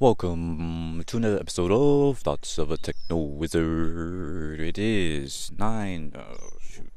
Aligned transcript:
Welcome 0.00 1.04
to 1.04 1.18
another 1.18 1.38
episode 1.38 1.70
of 1.70 2.20
Thoughts 2.20 2.56
of 2.56 2.70
a 2.70 2.78
Techno 2.78 3.18
Wizard. 3.18 4.58
It 4.58 4.78
is 4.78 5.52
9 5.58 6.14
oh, 6.16 6.36
shoot, 6.58 6.90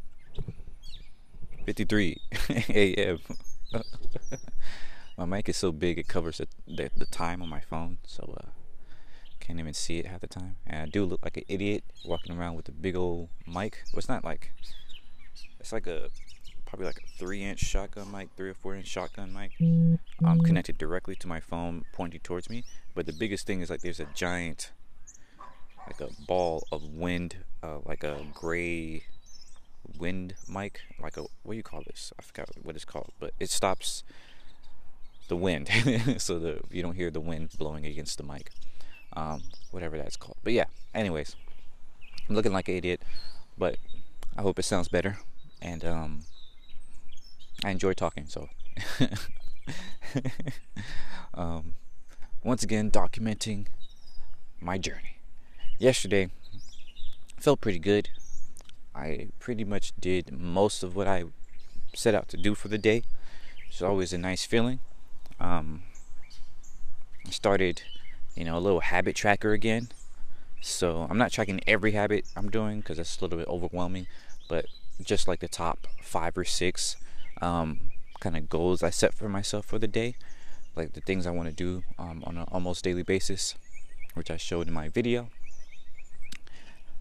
53 1.66 2.22
a.m. 2.70 3.20
my 5.18 5.26
mic 5.26 5.50
is 5.50 5.58
so 5.58 5.74
big 5.74 6.00
it 6.00 6.08
covers 6.08 6.38
the, 6.38 6.48
the, 6.66 6.92
the, 6.96 7.06
time 7.06 7.42
on 7.42 7.50
my 7.50 7.60
phone, 7.60 7.98
so 8.08 8.38
uh, 8.40 8.48
can't 9.42 9.60
even 9.60 9.74
see 9.74 10.00
it 10.00 10.06
half 10.06 10.22
the 10.22 10.28
time. 10.28 10.56
And 10.66 10.84
I 10.84 10.86
do 10.86 11.04
look 11.04 11.20
like 11.26 11.36
an 11.36 11.44
idiot 11.50 11.84
walking 12.06 12.38
around 12.38 12.56
with 12.56 12.70
a 12.70 12.72
big 12.72 12.96
old 12.96 13.28
mic. 13.46 13.84
Well, 13.92 13.98
it's 13.98 14.08
not 14.08 14.24
like 14.24 14.54
it's 15.60 15.74
like 15.74 15.88
a 15.88 16.08
probably 16.66 16.86
like 16.86 17.04
a 17.04 17.18
three 17.20 17.44
inch 17.44 17.60
shotgun 17.60 18.10
mic, 18.14 18.30
three 18.38 18.50
or 18.50 18.54
four 18.54 18.76
inch 18.76 18.88
shotgun 18.88 19.34
mic, 19.34 19.52
um, 20.26 20.40
connected 20.40 20.78
directly 20.78 21.16
to 21.16 21.28
my 21.28 21.42
phone, 21.42 21.84
pointing 21.92 22.22
towards 22.22 22.50
me. 22.50 22.64
But 22.96 23.06
the 23.06 23.14
biggest 23.14 23.48
thing 23.48 23.62
is 23.62 23.70
like 23.70 23.82
there's 23.82 24.00
a 24.00 24.08
giant, 24.14 24.72
like 25.88 26.00
a 26.00 26.10
ball 26.28 26.66
of 26.72 26.84
wind, 26.84 27.38
uh, 27.62 27.80
like 27.86 28.04
a 28.04 28.26
gray 28.34 29.04
wind 29.98 30.36
mic, 30.48 30.82
like 31.02 31.18
a 31.18 31.22
what 31.22 31.54
do 31.54 31.58
you 31.58 31.64
call 31.64 31.82
this? 31.86 32.14
I 32.20 32.22
forgot 32.22 32.50
what 32.62 32.76
it's 32.76 32.86
called, 32.86 33.12
but 33.20 33.34
it 33.40 33.50
stops 33.50 34.04
the 35.28 35.36
wind, 35.36 35.70
so 36.18 36.38
the 36.38 36.62
you 36.70 36.82
don't 36.82 36.96
hear 36.96 37.10
the 37.10 37.22
wind 37.22 37.50
blowing 37.58 37.86
against 37.86 38.18
the 38.18 38.24
mic, 38.24 38.52
um, 39.14 39.44
whatever 39.72 39.98
that's 39.98 40.16
called. 40.16 40.38
But 40.44 40.54
yeah, 40.54 40.66
anyways, 40.94 41.36
I'm 42.30 42.36
looking 42.36 42.54
like 42.54 42.68
an 42.68 42.76
idiot, 42.76 43.02
but 43.58 43.78
I 44.38 44.42
hope 44.42 44.60
it 44.60 44.64
sounds 44.64 44.88
better, 44.88 45.18
and 45.62 45.84
um, 45.84 46.22
I 47.64 47.72
enjoy 47.72 47.94
talking, 47.94 48.28
so. 48.28 48.50
um, 51.34 51.74
once 52.44 52.64
again, 52.64 52.92
documenting 52.92 53.68
my 54.60 54.78
journey. 54.78 55.18
Yesterday 55.80 56.30
felt 57.40 57.62
pretty 57.62 57.80
good. 57.80 58.10
I 58.96 59.28
pretty 59.40 59.64
much 59.64 59.94
did 60.00 60.32
most 60.32 60.84
of 60.84 60.96
what 60.96 61.08
I 61.08 61.24
set 61.96 62.14
out 62.14 62.28
to 62.30 62.38
do 62.38 62.56
for 62.56 62.68
the 62.68 62.78
day. 62.78 63.04
It's 63.68 63.82
always 63.82 64.14
a 64.14 64.18
nice 64.18 64.46
feeling. 64.46 64.80
Um, 65.40 65.84
I 67.26 67.32
started, 67.32 67.82
you 68.36 68.46
know, 68.46 68.58
a 68.58 68.60
little 68.60 68.82
habit 68.82 69.16
tracker 69.16 69.52
again. 69.52 69.90
So 70.62 71.08
I'm 71.10 71.18
not 71.18 71.32
tracking 71.32 71.62
every 71.68 71.92
habit 71.92 72.26
I'm 72.36 72.50
doing 72.50 72.80
because 72.80 72.98
that's 72.98 73.18
a 73.18 73.22
little 73.22 73.38
bit 73.38 73.48
overwhelming, 73.48 74.08
but 74.48 74.66
just 75.02 75.28
like 75.28 75.40
the 75.40 75.48
top 75.48 75.88
five 76.02 76.38
or 76.38 76.46
six 76.46 76.96
um, 77.42 77.92
kind 78.20 78.38
of 78.38 78.50
goals 78.50 78.84
I 78.84 78.90
set 78.90 79.14
for 79.14 79.28
myself 79.28 79.66
for 79.66 79.80
the 79.80 79.88
day, 79.88 80.16
like 80.76 80.94
the 80.94 81.02
things 81.02 81.28
I 81.28 81.32
want 81.32 81.50
to 81.50 81.56
do 81.56 81.84
um, 81.98 82.24
on 82.26 82.38
an 82.38 82.46
almost 82.52 82.84
daily 82.84 83.04
basis, 83.04 83.56
which 84.14 84.32
I 84.32 84.38
showed 84.38 84.68
in 84.68 84.74
my 84.74 84.90
video. 84.90 85.30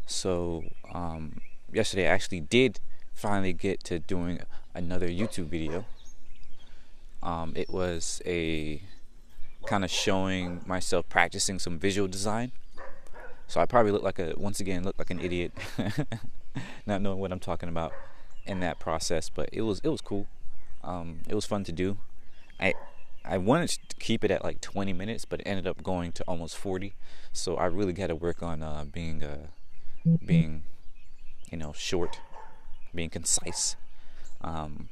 So 0.07 0.65
um, 0.93 1.41
yesterday 1.73 2.09
I 2.09 2.13
actually 2.13 2.41
did 2.41 2.81
finally 3.15 3.53
get 3.53 3.83
to 3.85 3.99
doing 3.99 4.41
another 4.75 5.09
YouTube 5.09 5.47
video. 5.47 5.85
Um, 7.23 7.53
it 7.55 7.71
was 7.71 8.21
a 8.27 8.83
kind 9.67 9.85
of 9.85 9.91
showing 9.91 10.63
myself 10.67 11.09
practicing 11.09 11.59
some 11.59 11.79
visual 11.79 12.09
design. 12.09 12.53
So 13.47 13.61
I 13.61 13.67
probably 13.67 13.93
look 13.93 14.03
like 14.03 14.19
a 14.19 14.35
once 14.37 14.61
again 14.61 14.83
look 14.83 14.99
like 14.99 15.11
an 15.11 15.21
idiot, 15.21 15.53
not 16.87 17.03
knowing 17.03 17.19
what 17.19 17.33
I'm 17.33 17.41
talking 17.41 17.69
about 17.69 17.93
in 18.47 18.61
that 18.61 18.81
process, 18.81 19.29
but 19.29 19.49
it 19.53 19.63
was 19.63 19.81
it 19.85 19.89
was 19.89 20.01
cool. 20.01 20.27
Um, 20.83 21.21
it 21.29 21.35
was 21.35 21.47
fun 21.47 21.63
to 21.65 21.73
do. 21.73 21.99
I 22.59 22.75
I 23.25 23.39
wanted 23.39 23.71
to 23.89 23.97
keep 23.97 24.25
it 24.25 24.31
at 24.31 24.45
like 24.45 24.61
20 24.61 24.93
minutes, 24.93 25.25
but 25.25 25.41
it 25.41 25.47
ended 25.47 25.67
up 25.67 25.83
going 25.83 26.13
to 26.13 26.25
almost 26.25 26.57
40. 26.57 26.95
So 27.33 27.57
I 27.57 27.67
really 27.67 27.93
got 27.93 28.09
to 28.09 28.15
work 28.15 28.43
on 28.43 28.63
uh, 28.63 28.85
being 28.91 29.23
uh, 29.23 29.47
being 30.25 30.65
you 31.51 31.59
know 31.59 31.73
short, 31.73 32.21
being 32.95 33.11
concise. 33.11 33.77
Um, 34.41 34.89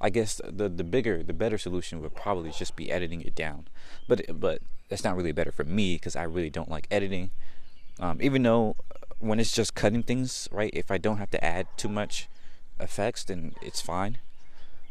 I 0.00 0.10
guess 0.10 0.40
the 0.44 0.68
the 0.68 0.84
bigger 0.84 1.22
the 1.22 1.32
better 1.32 1.58
solution 1.58 2.00
would 2.00 2.14
probably 2.14 2.50
just 2.50 2.76
be 2.76 2.90
editing 2.90 3.20
it 3.20 3.34
down, 3.34 3.68
but 4.08 4.22
but 4.40 4.62
that's 4.88 5.04
not 5.04 5.16
really 5.16 5.32
better 5.32 5.52
for 5.52 5.64
me 5.64 5.94
because 5.94 6.16
I 6.16 6.22
really 6.22 6.50
don't 6.50 6.70
like 6.70 6.86
editing. 6.90 7.30
Um, 8.00 8.18
even 8.22 8.42
though 8.42 8.76
when 9.18 9.40
it's 9.40 9.52
just 9.52 9.74
cutting 9.74 10.02
things 10.02 10.48
right, 10.52 10.70
if 10.72 10.90
I 10.90 10.98
don't 10.98 11.18
have 11.18 11.30
to 11.32 11.44
add 11.44 11.66
too 11.76 11.88
much, 11.88 12.28
effects, 12.80 13.24
then 13.24 13.54
it's 13.60 13.80
fine. 13.80 14.18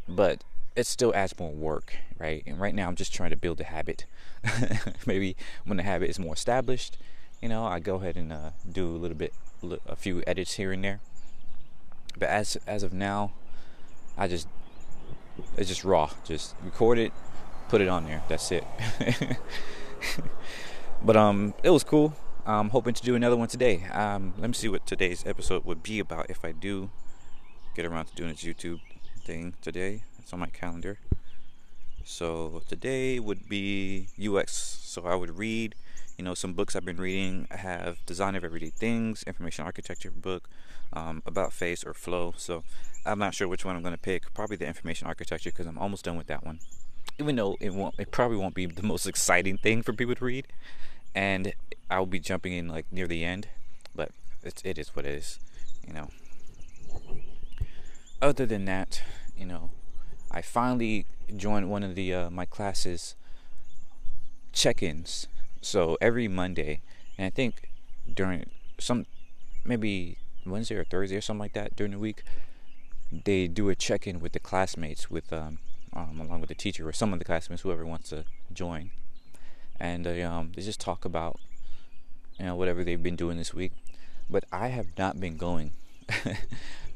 But 0.08 0.44
it 0.78 0.86
still 0.86 1.14
adds 1.16 1.38
more 1.40 1.52
work, 1.52 1.98
right? 2.20 2.44
And 2.46 2.60
right 2.60 2.74
now, 2.74 2.88
I'm 2.88 2.96
just 2.96 3.14
trying 3.14 3.32
to 3.32 3.36
build 3.36 3.60
a 3.60 3.64
habit. 3.64 4.06
Maybe 5.08 5.36
when 5.66 5.78
the 5.78 5.84
habit 5.84 6.10
is 6.10 6.20
more 6.20 6.36
established, 6.36 6.98
you 7.42 7.50
know, 7.50 7.66
I 7.66 7.80
go 7.80 7.96
ahead 7.96 8.16
and 8.16 8.32
uh, 8.32 8.52
do 8.72 8.88
a 8.88 8.98
little 8.98 9.18
bit, 9.18 9.34
a 9.88 9.96
few 9.96 10.24
edits 10.28 10.54
here 10.54 10.72
and 10.72 10.84
there. 10.84 11.00
But 12.18 12.30
as 12.30 12.58
as 12.68 12.84
of 12.84 12.94
now, 12.94 13.32
I 14.16 14.28
just 14.28 14.48
it's 15.58 15.68
just 15.68 15.84
raw. 15.84 16.12
Just 16.24 16.56
record 16.64 17.00
it, 17.00 17.12
put 17.70 17.82
it 17.82 17.88
on 17.88 18.06
there. 18.06 18.22
That's 18.30 18.52
it. 18.52 18.64
but 21.04 21.18
um, 21.18 21.56
it 21.64 21.72
was 21.72 21.84
cool. 21.84 22.16
I'm 22.46 22.70
hoping 22.70 22.94
to 22.94 23.04
do 23.04 23.16
another 23.16 23.36
one 23.36 23.48
today. 23.48 23.84
Um, 23.92 24.34
let 24.38 24.48
me 24.48 24.54
see 24.54 24.70
what 24.70 24.86
today's 24.86 25.26
episode 25.26 25.66
would 25.66 25.82
be 25.82 26.00
about 26.00 26.30
if 26.30 26.46
I 26.46 26.52
do 26.52 26.92
get 27.76 27.86
around 27.86 28.06
to 28.06 28.16
doing 28.16 28.30
this 28.30 28.44
YouTube 28.44 28.80
thing 29.26 29.56
today. 29.62 30.04
It's 30.28 30.34
on 30.34 30.42
my 30.42 30.48
calendar. 30.48 31.00
So 32.04 32.62
today 32.68 33.18
would 33.18 33.48
be 33.48 34.08
UX. 34.22 34.52
So 34.84 35.04
I 35.06 35.16
would 35.16 35.38
read, 35.38 35.74
you 36.18 36.26
know, 36.26 36.34
some 36.34 36.52
books 36.52 36.76
I've 36.76 36.84
been 36.84 36.98
reading. 36.98 37.48
I 37.50 37.56
have 37.56 38.06
Design 38.06 38.36
of 38.36 38.44
Everyday 38.44 38.72
Things, 38.72 39.24
Information 39.24 39.64
Architecture 39.64 40.12
book, 40.12 40.50
um, 40.92 41.24
About 41.26 41.54
Face 41.54 41.86
or 41.86 41.94
Flow. 41.94 42.34
So 42.36 42.66
I'm 43.06 43.20
not 43.20 43.36
sure 43.36 43.48
which 43.48 43.64
one 43.64 43.78
I'm 43.78 43.82
going 43.82 43.94
to 43.94 43.98
pick. 43.98 44.34
Probably 44.34 44.58
the 44.58 44.68
Information 44.68 45.08
Architecture 45.08 45.50
because 45.50 45.66
I'm 45.66 45.78
almost 45.78 46.04
done 46.04 46.18
with 46.18 46.28
that 46.28 46.46
one. 46.46 46.60
Even 47.20 47.38
though 47.38 47.56
it 47.62 47.74
won't, 47.74 47.96
it 47.98 48.12
probably 48.12 48.36
won't 48.36 48.54
be 48.54 48.66
the 48.66 48.84
most 48.84 49.08
exciting 49.08 49.58
thing 49.58 49.82
for 49.82 49.94
people 49.94 50.16
to 50.16 50.26
read, 50.26 50.48
and 51.16 51.54
I'll 51.90 52.06
be 52.06 52.20
jumping 52.20 52.52
in 52.52 52.68
like 52.68 52.86
near 52.92 53.08
the 53.08 53.24
end. 53.24 53.48
But 53.96 54.12
it's, 54.44 54.62
it 54.66 54.78
is 54.78 54.94
what 54.94 55.06
it 55.06 55.14
is, 55.14 55.40
you 55.88 55.94
know 55.94 56.10
other 58.20 58.48
than 58.48 58.66
that, 58.66 59.04
you 59.38 59.46
know, 59.46 59.70
I 60.32 60.42
finally 60.42 61.06
joined 61.36 61.70
one 61.70 61.84
of 61.84 61.96
the 61.96 62.14
uh, 62.14 62.30
my 62.30 62.46
classes 62.46 63.16
check-ins. 64.54 65.28
So 65.62 65.98
every 66.02 66.28
Monday, 66.28 66.82
and 67.18 67.26
I 67.26 67.30
think 67.30 67.70
during 68.12 68.50
some 68.80 69.06
maybe 69.66 70.18
Wednesday 70.46 70.76
or 70.76 70.84
Thursday 70.84 71.18
or 71.18 71.22
something 71.22 71.40
like 71.40 71.54
that 71.54 71.76
during 71.76 71.92
the 71.92 72.00
week, 72.00 72.24
they 73.12 73.48
do 73.48 73.70
a 73.70 73.76
check-in 73.76 74.20
with 74.20 74.34
the 74.34 74.40
classmates 74.40 75.10
with 75.10 75.32
um, 75.32 75.60
um, 75.94 76.20
along 76.22 76.42
with 76.42 76.50
the 76.50 76.56
teacher 76.56 76.88
or 76.88 76.94
some 76.94 77.14
of 77.14 77.20
the 77.20 77.26
classmates, 77.26 77.62
whoever 77.62 77.86
wants 77.86 78.10
to 78.10 78.26
join, 78.54 78.92
and 79.80 80.06
they 80.06 80.22
um, 80.24 80.52
they 80.56 80.62
just 80.62 80.80
talk 80.80 81.06
about 81.06 81.40
you 82.40 82.46
know 82.46 82.56
whatever 82.56 82.84
they've 82.84 83.02
been 83.02 83.16
doing 83.16 83.38
this 83.38 83.54
week. 83.54 83.72
But 84.30 84.44
I 84.52 84.68
have 84.68 84.88
not 84.98 85.20
been 85.20 85.38
going. 85.38 85.72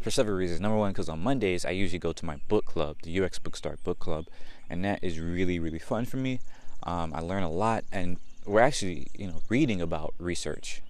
for 0.01 0.12
several 0.12 0.35
reasons. 0.35 0.59
Number 0.59 0.78
one, 0.78 0.91
because 0.91 1.09
on 1.09 1.22
Mondays 1.22 1.66
I 1.66 1.72
usually 1.72 2.00
go 2.00 2.12
to 2.12 2.25
my 2.25 2.38
book 2.47 2.66
club, 2.66 2.97
the 3.03 3.22
UX 3.22 3.39
Bookstart 3.39 3.78
Book 3.84 4.00
Club, 4.00 4.25
and 4.69 4.84
that 4.84 5.03
is 5.03 5.19
really 5.19 5.59
really 5.59 5.79
fun 5.79 6.06
for 6.06 6.17
me. 6.17 6.39
Um, 6.84 7.13
I 7.13 7.19
learn 7.19 7.44
a 7.44 7.50
lot, 7.50 7.84
and 7.91 8.17
we're 8.45 8.61
actually 8.61 9.07
you 9.17 9.28
know 9.28 9.41
reading 9.50 9.81
about 9.81 10.13
research 10.17 10.81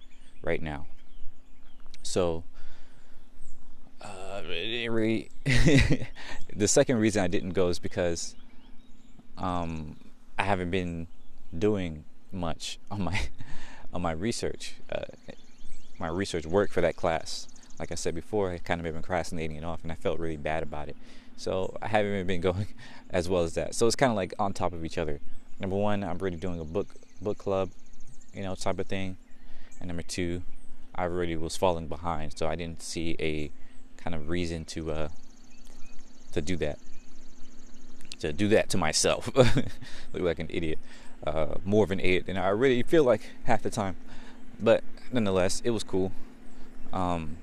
right 0.42 0.62
now. 0.62 0.86
So 2.02 2.44
uh, 4.00 4.42
the 4.46 5.28
second 6.66 6.96
reason 6.96 7.22
I 7.22 7.28
didn't 7.28 7.50
go 7.50 7.68
is 7.68 7.78
because 7.78 8.34
um, 9.36 9.96
I 10.38 10.44
haven't 10.44 10.70
been 10.70 11.06
doing 11.56 12.04
much 12.32 12.78
on 12.90 13.02
my 13.02 13.20
on 13.92 14.00
my 14.00 14.12
research, 14.12 14.76
uh, 14.90 15.04
my 15.98 16.08
research 16.08 16.46
work 16.46 16.70
for 16.70 16.80
that 16.80 16.96
class 16.96 17.46
like 17.82 17.90
I 17.90 17.96
said 17.96 18.14
before, 18.14 18.52
I 18.52 18.58
kind 18.58 18.80
of 18.80 18.84
been 18.84 18.92
procrastinating 18.92 19.56
it 19.56 19.64
off, 19.64 19.82
and 19.82 19.90
I 19.90 19.96
felt 19.96 20.20
really 20.20 20.36
bad 20.36 20.62
about 20.62 20.88
it. 20.88 20.94
So 21.36 21.76
I 21.82 21.88
haven't 21.88 22.12
even 22.12 22.28
been 22.28 22.40
going 22.52 22.68
as 23.10 23.28
well 23.28 23.42
as 23.42 23.54
that. 23.54 23.74
So 23.74 23.88
it's 23.88 23.96
kind 23.96 24.10
of 24.10 24.16
like 24.16 24.32
on 24.38 24.52
top 24.52 24.72
of 24.72 24.84
each 24.84 24.98
other. 24.98 25.18
Number 25.58 25.74
one, 25.74 26.04
I'm 26.04 26.18
really 26.18 26.36
doing 26.36 26.60
a 26.60 26.64
book 26.64 26.86
book 27.20 27.38
club, 27.38 27.70
you 28.32 28.44
know, 28.44 28.54
type 28.54 28.78
of 28.78 28.86
thing, 28.86 29.16
and 29.80 29.88
number 29.88 30.04
two, 30.04 30.42
I 30.94 31.02
already 31.02 31.34
was 31.34 31.56
falling 31.56 31.88
behind, 31.88 32.38
so 32.38 32.46
I 32.46 32.54
didn't 32.54 32.82
see 32.82 33.16
a 33.18 33.50
kind 33.96 34.14
of 34.14 34.28
reason 34.28 34.64
to 34.66 34.92
uh, 34.92 35.08
to 36.34 36.40
do 36.40 36.56
that. 36.58 36.78
To 38.20 38.32
do 38.32 38.46
that 38.50 38.68
to 38.70 38.78
myself, 38.78 39.28
look 39.34 40.22
like 40.22 40.38
an 40.38 40.46
idiot, 40.50 40.78
uh, 41.26 41.56
more 41.64 41.82
of 41.82 41.90
an 41.90 41.98
idiot 41.98 42.26
than 42.26 42.36
I 42.36 42.50
really 42.50 42.84
feel 42.84 43.02
like 43.02 43.22
half 43.42 43.62
the 43.62 43.70
time. 43.70 43.96
But 44.60 44.84
nonetheless, 45.10 45.60
it 45.64 45.70
was 45.70 45.82
cool. 45.82 46.12
Um, 46.92 47.38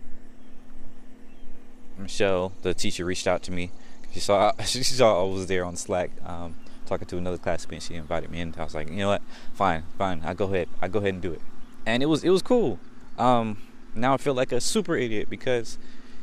Michelle, 2.00 2.54
the 2.62 2.74
teacher, 2.74 3.06
reached 3.06 3.28
out 3.28 3.44
to 3.44 3.51
me. 3.51 3.72
She 4.13 4.19
saw 4.19 4.51
she 4.66 4.84
saw 4.84 5.22
I 5.22 5.31
was 5.31 5.48
there 5.48 5.66
on 5.66 5.75
Slack 5.75 6.12
um, 6.25 6.56
talking 6.86 7.07
to 7.07 7.18
another 7.18 7.38
classmate. 7.38 7.74
And 7.74 7.84
She 7.84 7.96
invited 7.96 8.31
me 8.31 8.42
in. 8.42 8.54
I 8.57 8.63
was 8.63 8.75
like, 8.75 8.90
you 8.90 8.98
know 8.98 9.10
what? 9.10 9.22
Fine, 9.54 9.84
fine. 9.98 10.22
I 10.24 10.34
go 10.34 10.46
ahead. 10.46 10.68
I 10.81 10.88
go 10.88 11.00
ahead 11.00 11.13
and 11.13 11.22
do 11.22 11.31
it. 11.31 11.42
And 11.86 12.04
it 12.04 12.07
was 12.07 12.24
it 12.24 12.30
was 12.30 12.42
cool. 12.42 12.80
Um, 13.18 13.62
now 13.96 14.13
I 14.13 14.18
feel 14.18 14.34
like 14.34 14.51
a 14.51 14.62
super 14.62 14.96
idiot 14.96 15.30
because 15.30 15.78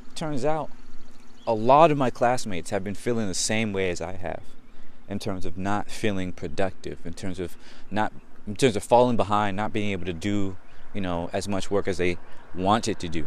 it 0.06 0.16
turns 0.16 0.44
out 0.44 0.70
a 1.46 1.54
lot 1.54 1.90
of 1.90 1.98
my 1.98 2.10
classmates 2.10 2.70
have 2.70 2.82
been 2.82 2.94
feeling 2.94 3.28
the 3.28 3.34
same 3.34 3.72
way 3.72 3.90
as 3.90 4.00
I 4.00 4.14
have 4.14 4.42
in 5.08 5.18
terms 5.18 5.46
of 5.46 5.56
not 5.56 5.90
feeling 5.90 6.32
productive, 6.32 6.98
in 7.04 7.14
terms 7.14 7.38
of 7.38 7.56
not 7.90 8.12
in 8.46 8.56
terms 8.56 8.76
of 8.76 8.82
falling 8.82 9.16
behind, 9.16 9.56
not 9.56 9.72
being 9.72 9.90
able 9.90 10.06
to 10.06 10.12
do, 10.12 10.56
you 10.94 11.00
know, 11.00 11.30
as 11.32 11.48
much 11.48 11.70
work 11.70 11.88
as 11.88 11.98
they 11.98 12.18
wanted 12.54 12.98
to 13.00 13.08
do. 13.08 13.26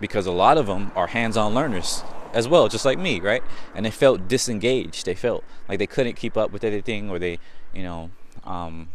Because 0.00 0.26
a 0.26 0.32
lot 0.32 0.58
of 0.58 0.66
them 0.66 0.92
are 0.94 1.08
hands-on 1.08 1.54
learners 1.54 2.04
as 2.32 2.46
well, 2.46 2.68
just 2.68 2.84
like 2.84 2.98
me, 2.98 3.18
right? 3.20 3.42
And 3.74 3.86
they 3.86 3.90
felt 3.90 4.28
disengaged. 4.28 5.06
They 5.06 5.14
felt 5.14 5.42
like 5.68 5.78
they 5.78 5.86
couldn't 5.86 6.16
keep 6.16 6.36
up 6.36 6.50
with 6.50 6.64
anything, 6.64 7.08
or 7.08 7.18
they, 7.18 7.38
you 7.72 7.82
know, 7.82 8.10
um, 8.44 8.88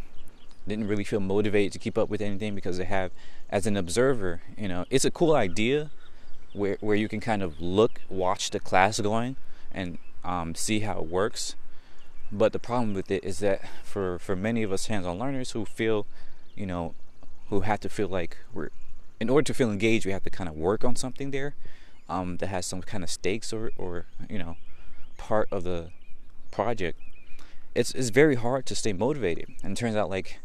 didn't 0.68 0.88
really 0.88 1.04
feel 1.04 1.20
motivated 1.20 1.74
to 1.74 1.80
keep 1.80 1.98
up 1.98 2.10
with 2.10 2.22
anything 2.22 2.54
because 2.54 2.78
they 2.78 2.86
have, 2.86 3.12
as 3.50 3.66
an 3.66 3.76
observer, 3.76 4.42
you 4.58 4.68
know, 4.68 4.86
it's 4.90 5.06
a 5.06 5.12
cool 5.12 5.34
idea 5.34 5.90
where 6.54 6.78
where 6.82 6.96
you 6.96 7.08
can 7.08 7.20
kind 7.20 7.42
of 7.42 7.60
look, 7.60 8.02
watch 8.10 8.52
the 8.52 8.60
class 8.60 9.00
going, 9.00 9.36
and 9.74 9.98
um, 10.24 10.54
see 10.54 10.82
how 10.82 11.00
it 11.00 11.08
works. 11.08 11.56
But 12.32 12.54
the 12.54 12.60
problem 12.60 12.94
with 12.94 13.10
it 13.12 13.24
is 13.24 13.40
that 13.40 13.62
for 13.84 14.20
for 14.20 14.36
many 14.36 14.64
of 14.64 14.72
us 14.72 14.86
hands-on 14.86 15.18
learners 15.18 15.52
who 15.52 15.66
feel, 15.66 16.06
you 16.56 16.66
know, 16.66 16.94
who 17.50 17.62
have 17.62 17.80
to 17.82 17.90
feel 17.90 18.08
like 18.08 18.38
we're, 18.54 18.70
in 19.22 19.30
order 19.30 19.46
to 19.46 19.54
feel 19.54 19.70
engaged, 19.70 20.04
we 20.04 20.12
have 20.12 20.24
to 20.24 20.32
kind 20.32 20.50
of 20.50 20.56
work 20.56 20.84
on 20.84 20.96
something 20.96 21.30
there, 21.30 21.54
um, 22.10 22.38
that 22.38 22.48
has 22.48 22.66
some 22.66 22.82
kind 22.82 23.04
of 23.04 23.10
stakes 23.10 23.54
or 23.54 23.72
or 23.78 24.08
you 24.28 24.40
know, 24.40 24.58
part 25.18 25.48
of 25.52 25.64
the 25.64 25.92
project. 26.50 27.00
It's 27.76 27.92
it's 27.94 28.10
very 28.10 28.36
hard 28.36 28.66
to 28.66 28.76
stay 28.76 28.94
motivated, 28.94 29.46
and 29.64 29.74
it 29.74 29.80
turns 29.80 29.96
out 29.96 30.10
like 30.10 30.40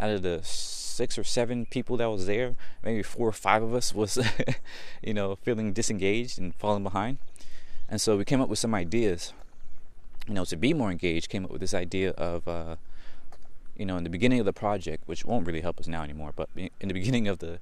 out 0.00 0.08
of 0.08 0.22
the 0.22 0.40
six 0.42 1.18
or 1.18 1.24
seven 1.24 1.66
people 1.66 1.98
that 1.98 2.06
was 2.06 2.24
there, 2.24 2.56
maybe 2.82 3.02
four 3.02 3.28
or 3.28 3.32
five 3.32 3.62
of 3.62 3.74
us 3.74 3.94
was, 3.94 4.18
you 5.02 5.12
know, 5.12 5.36
feeling 5.36 5.74
disengaged 5.74 6.38
and 6.38 6.54
falling 6.54 6.82
behind. 6.82 7.18
And 7.86 8.00
so 8.00 8.16
we 8.16 8.24
came 8.24 8.40
up 8.40 8.48
with 8.48 8.58
some 8.58 8.74
ideas, 8.74 9.34
you 10.26 10.32
know, 10.32 10.46
to 10.46 10.56
be 10.56 10.72
more 10.72 10.90
engaged. 10.90 11.28
Came 11.28 11.44
up 11.44 11.50
with 11.50 11.60
this 11.60 11.74
idea 11.74 12.10
of, 12.12 12.48
uh, 12.48 12.76
you 13.76 13.84
know, 13.84 13.98
in 13.98 14.04
the 14.04 14.10
beginning 14.10 14.40
of 14.40 14.46
the 14.46 14.54
project, 14.54 15.02
which 15.06 15.24
won't 15.26 15.46
really 15.46 15.60
help 15.60 15.78
us 15.78 15.86
now 15.86 16.02
anymore, 16.02 16.32
but 16.34 16.48
in 16.56 16.88
the 16.88 16.94
beginning 17.00 17.28
of 17.28 17.40
the 17.40 17.58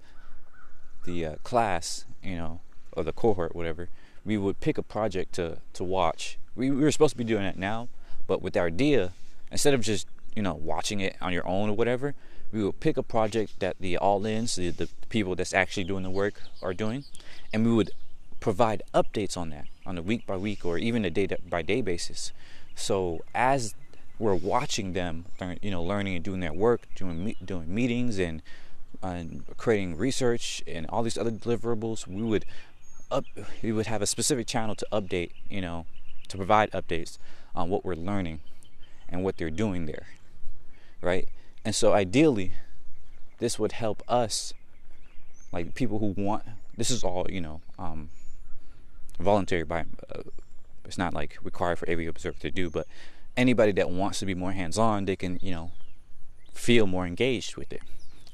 the 1.05 1.27
uh, 1.27 1.35
class, 1.43 2.05
you 2.23 2.37
know, 2.37 2.61
or 2.93 3.05
the 3.05 3.12
cohort, 3.12 3.55
whatever, 3.55 3.89
we 4.25 4.39
would 4.39 4.61
pick 4.61 4.79
a 4.79 4.83
project 4.83 5.35
to 5.35 5.59
to 5.75 5.85
watch. 5.85 6.39
We, 6.56 6.71
we 6.71 6.83
were 6.83 6.93
supposed 6.93 7.12
to 7.12 7.19
be 7.19 7.25
doing 7.25 7.43
that 7.43 7.59
now, 7.59 7.89
but 8.27 8.43
with 8.43 8.56
our 8.56 8.67
idea, 8.67 9.12
instead 9.51 9.75
of 9.75 9.81
just 9.81 10.06
you 10.35 10.43
know 10.43 10.55
watching 10.55 11.01
it 11.01 11.17
on 11.21 11.33
your 11.33 11.47
own 11.47 11.71
or 11.71 11.77
whatever, 11.77 12.15
we 12.53 12.62
would 12.65 12.81
pick 12.81 12.97
a 12.97 13.03
project 13.03 13.59
that 13.61 13.77
the 13.81 13.97
all-ins, 13.97 14.56
the, 14.56 14.71
the 14.71 14.89
people 15.09 15.35
that's 15.35 15.53
actually 15.53 15.85
doing 15.85 16.03
the 16.05 16.11
work, 16.11 16.41
are 16.62 16.75
doing, 16.75 17.05
and 17.53 17.65
we 17.65 17.73
would 17.73 17.91
provide 18.41 18.83
updates 18.93 19.37
on 19.37 19.51
that 19.51 19.67
on 19.87 19.97
a 19.99 20.03
week 20.03 20.27
by 20.27 20.37
week 20.37 20.65
or 20.65 20.79
even 20.79 21.05
a 21.05 21.11
day 21.11 21.27
by 21.49 21.62
day 21.62 21.81
basis. 21.81 22.33
So 22.75 23.23
as 23.35 23.75
we're 24.19 24.35
watching 24.35 24.93
them, 24.93 25.27
you 25.61 25.71
know, 25.71 25.83
learning 25.83 26.17
and 26.17 26.25
doing 26.25 26.41
their 26.41 26.53
work, 26.53 26.83
doing 26.95 27.35
doing 27.45 27.75
meetings 27.75 28.19
and 28.19 28.43
and 29.02 29.44
creating 29.56 29.96
research 29.96 30.62
and 30.67 30.87
all 30.88 31.02
these 31.02 31.19
other 31.19 31.31
deliverables, 31.31 32.06
we 32.06 32.23
would 32.23 32.44
up 33.11 33.25
we 33.62 33.73
would 33.73 33.87
have 33.87 34.02
a 34.02 34.06
specific 34.06 34.46
channel 34.46 34.75
to 34.75 34.87
update, 34.93 35.31
you 35.49 35.61
know, 35.61 35.87
to 36.29 36.37
provide 36.37 36.70
updates 36.73 37.19
on 37.55 37.69
what 37.69 37.85
we're 37.85 37.94
learning 37.94 38.41
and 39.08 39.23
what 39.23 39.37
they're 39.37 39.50
doing 39.50 39.87
there, 39.87 40.06
right? 41.00 41.29
And 41.64 41.75
so 41.75 41.93
ideally, 41.93 42.52
this 43.38 43.58
would 43.58 43.73
help 43.73 44.02
us, 44.08 44.52
like 45.52 45.75
people 45.75 45.99
who 45.99 46.14
want. 46.17 46.44
This 46.76 46.91
is 46.91 47.05
all 47.05 47.26
you 47.31 47.41
know, 47.41 47.61
um, 47.79 48.11
voluntary 49.19 49.64
by. 49.64 49.85
Uh, 50.11 50.23
it's 50.85 50.99
not 50.99 51.14
like 51.14 51.38
required 51.43 51.79
for 51.79 51.88
every 51.88 52.06
observer 52.06 52.38
to 52.41 52.50
do, 52.50 52.69
but 52.69 52.87
anybody 53.37 53.73
that 53.73 53.88
wants 53.91 54.19
to 54.19 54.26
be 54.26 54.35
more 54.35 54.52
hands-on, 54.52 55.06
they 55.06 55.17
can 55.17 55.38
you 55.41 55.50
know 55.50 55.70
feel 56.52 56.87
more 56.87 57.06
engaged 57.06 57.56
with 57.56 57.73
it, 57.73 57.82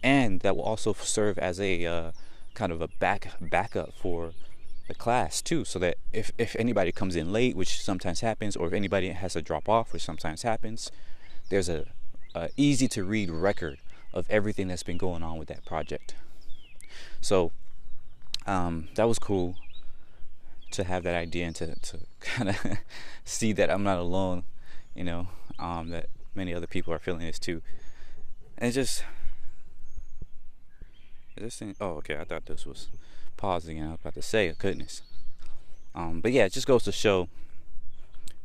and 0.03 0.41
that 0.41 0.57
will 0.57 0.65
also 0.65 0.93
serve 0.93 1.39
as 1.39 1.61
a 1.61 1.85
uh, 1.87 2.13
kind 2.55 2.73
of 2.73 2.81
a 2.81 2.89
back 2.89 3.33
backup 3.41 3.93
for 3.95 4.33
the 4.89 4.95
class 4.95 5.41
too 5.41 5.65
so 5.65 5.79
that 5.79 5.97
if, 6.13 6.33
if 6.37 6.57
anybody 6.59 6.91
comes 6.91 7.15
in 7.15 7.33
late 7.33 7.55
which 7.55 7.81
sometimes 7.81 8.21
happens 8.21 8.57
or 8.57 8.67
if 8.67 8.73
anybody 8.73 9.11
has 9.11 9.35
to 9.35 9.43
drop 9.43 9.69
off 9.69 9.93
which 9.93 10.03
sometimes 10.03 10.43
happens 10.43 10.91
there's 11.49 11.69
a 11.69 11.87
uh, 12.35 12.49
easy 12.57 12.89
to 12.89 13.05
read 13.05 13.31
record 13.31 13.79
of 14.13 14.27
everything 14.31 14.69
that's 14.69 14.83
been 14.83 14.97
going 14.97 15.23
on 15.23 15.39
with 15.39 15.49
that 15.49 15.65
project. 15.65 16.15
So 17.21 17.53
um, 18.47 18.89
that 18.95 19.07
was 19.07 19.19
cool 19.19 19.57
to 20.73 20.85
have 20.85 21.03
that 21.03 21.15
idea 21.15 21.47
and 21.47 21.57
to, 21.57 21.75
to 21.81 22.01
kind 22.21 22.51
of 22.51 22.57
see 23.25 23.53
that 23.53 23.71
I'm 23.71 23.83
not 23.83 23.99
alone, 23.99 24.45
you 24.95 25.05
know, 25.05 25.29
um, 25.59 25.91
that 25.91 26.07
many 26.35 26.55
other 26.55 26.67
people 26.67 26.93
are 26.93 26.99
feeling 26.99 27.27
this 27.27 27.39
too. 27.39 27.63
And 28.59 28.73
just, 28.73 29.05
this 31.41 31.57
thing, 31.57 31.75
oh, 31.81 31.93
okay, 31.97 32.17
I 32.17 32.25
thought 32.25 32.47
this 32.47 32.67
was 32.67 32.89
pausing 33.37 33.83
I 33.83 33.91
was 33.91 33.99
about 34.01 34.15
to 34.15 34.23
say, 34.23 34.55
goodness. 34.59 35.03
Um, 35.95 36.21
but 36.21 36.33
yeah, 36.33 36.45
it 36.45 36.53
just 36.53 36.67
goes 36.67 36.85
to 36.85 36.93
show 36.93 37.29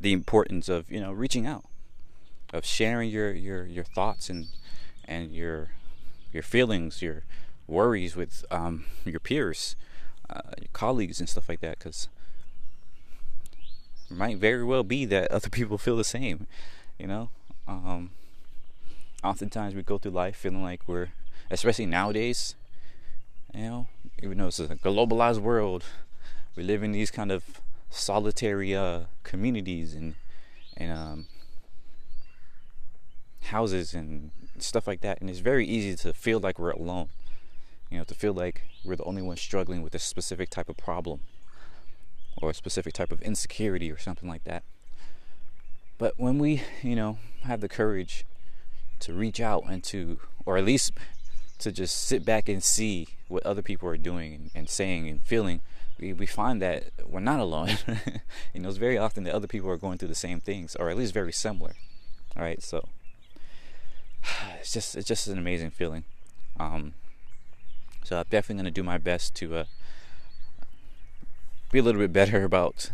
the 0.00 0.12
importance 0.12 0.68
of, 0.68 0.90
you 0.90 1.00
know, 1.00 1.12
reaching 1.12 1.46
out 1.46 1.64
of 2.52 2.64
sharing 2.64 3.10
your 3.10 3.32
your 3.32 3.64
your 3.66 3.84
thoughts 3.84 4.30
and 4.30 4.46
and 5.04 5.34
your 5.34 5.70
your 6.32 6.42
feelings, 6.42 7.02
your 7.02 7.22
worries 7.66 8.16
with 8.16 8.44
um, 8.50 8.84
your 9.04 9.20
peers, 9.20 9.76
uh, 10.28 10.40
your 10.58 10.68
colleagues, 10.72 11.20
and 11.20 11.28
stuff 11.28 11.48
like 11.48 11.60
that. 11.60 11.78
Because 11.78 12.08
it 14.10 14.16
might 14.16 14.38
very 14.38 14.64
well 14.64 14.82
be 14.82 15.04
that 15.06 15.30
other 15.30 15.48
people 15.50 15.78
feel 15.78 15.96
the 15.96 16.04
same. 16.04 16.46
You 16.98 17.06
know, 17.06 17.30
um, 17.68 18.10
oftentimes 19.22 19.74
we 19.74 19.82
go 19.82 19.98
through 19.98 20.12
life 20.12 20.36
feeling 20.36 20.62
like 20.62 20.82
we're, 20.86 21.08
especially 21.50 21.86
nowadays. 21.86 22.54
You 23.54 23.62
know, 23.62 23.88
even 24.22 24.38
though 24.38 24.48
it's 24.48 24.60
a 24.60 24.68
globalized 24.68 25.38
world, 25.38 25.84
we 26.56 26.62
live 26.62 26.82
in 26.82 26.92
these 26.92 27.10
kind 27.10 27.32
of 27.32 27.60
solitary 27.90 28.74
uh, 28.74 29.00
communities 29.22 29.94
and 29.94 30.14
and 30.76 30.92
um, 30.92 31.26
houses 33.44 33.94
and 33.94 34.30
stuff 34.58 34.86
like 34.86 35.00
that. 35.00 35.20
And 35.20 35.30
it's 35.30 35.38
very 35.38 35.66
easy 35.66 35.96
to 35.96 36.12
feel 36.12 36.38
like 36.38 36.58
we're 36.58 36.70
alone. 36.70 37.08
You 37.90 37.98
know, 37.98 38.04
to 38.04 38.14
feel 38.14 38.32
like 38.32 38.62
we're 38.84 38.96
the 38.96 39.04
only 39.04 39.22
one 39.22 39.36
struggling 39.36 39.82
with 39.82 39.94
a 39.94 39.98
specific 39.98 40.50
type 40.50 40.68
of 40.68 40.76
problem 40.76 41.20
or 42.42 42.50
a 42.50 42.54
specific 42.54 42.92
type 42.92 43.12
of 43.12 43.22
insecurity 43.22 43.90
or 43.90 43.98
something 43.98 44.28
like 44.28 44.44
that. 44.44 44.64
But 45.98 46.14
when 46.16 46.38
we, 46.38 46.62
you 46.82 46.96
know, 46.96 47.18
have 47.44 47.60
the 47.60 47.68
courage 47.68 48.24
to 49.00 49.14
reach 49.14 49.40
out 49.40 49.64
and 49.68 49.82
to, 49.84 50.18
or 50.44 50.58
at 50.58 50.64
least 50.64 50.92
to 51.58 51.72
just 51.72 51.96
sit 52.04 52.24
back 52.24 52.48
and 52.48 52.62
see 52.62 53.06
what 53.28 53.44
other 53.44 53.62
people 53.62 53.88
are 53.88 53.96
doing 53.96 54.50
and, 54.54 54.68
saying 54.68 55.08
and 55.08 55.22
feeling, 55.22 55.60
we, 55.98 56.12
we 56.12 56.26
find 56.26 56.60
that 56.62 56.90
we're 57.04 57.20
not 57.20 57.40
alone. 57.40 57.78
you 58.54 58.60
know, 58.60 58.68
it's 58.68 58.78
very 58.78 58.98
often 58.98 59.24
that 59.24 59.34
other 59.34 59.46
people 59.46 59.70
are 59.70 59.76
going 59.76 59.98
through 59.98 60.08
the 60.08 60.14
same 60.14 60.40
things, 60.40 60.76
or 60.76 60.90
at 60.90 60.96
least 60.96 61.14
very 61.14 61.32
similar. 61.32 61.74
All 62.36 62.42
right, 62.42 62.62
so 62.62 62.88
it's 64.60 64.72
just 64.72 64.96
it's 64.96 65.08
just 65.08 65.26
an 65.26 65.38
amazing 65.38 65.70
feeling. 65.70 66.04
Um, 66.58 66.94
so 68.04 68.18
I'm 68.18 68.26
definitely 68.30 68.62
gonna 68.62 68.70
do 68.70 68.82
my 68.82 68.98
best 68.98 69.34
to 69.36 69.56
uh, 69.56 69.64
be 71.72 71.78
a 71.78 71.82
little 71.82 72.00
bit 72.00 72.12
better 72.12 72.44
about 72.50 72.90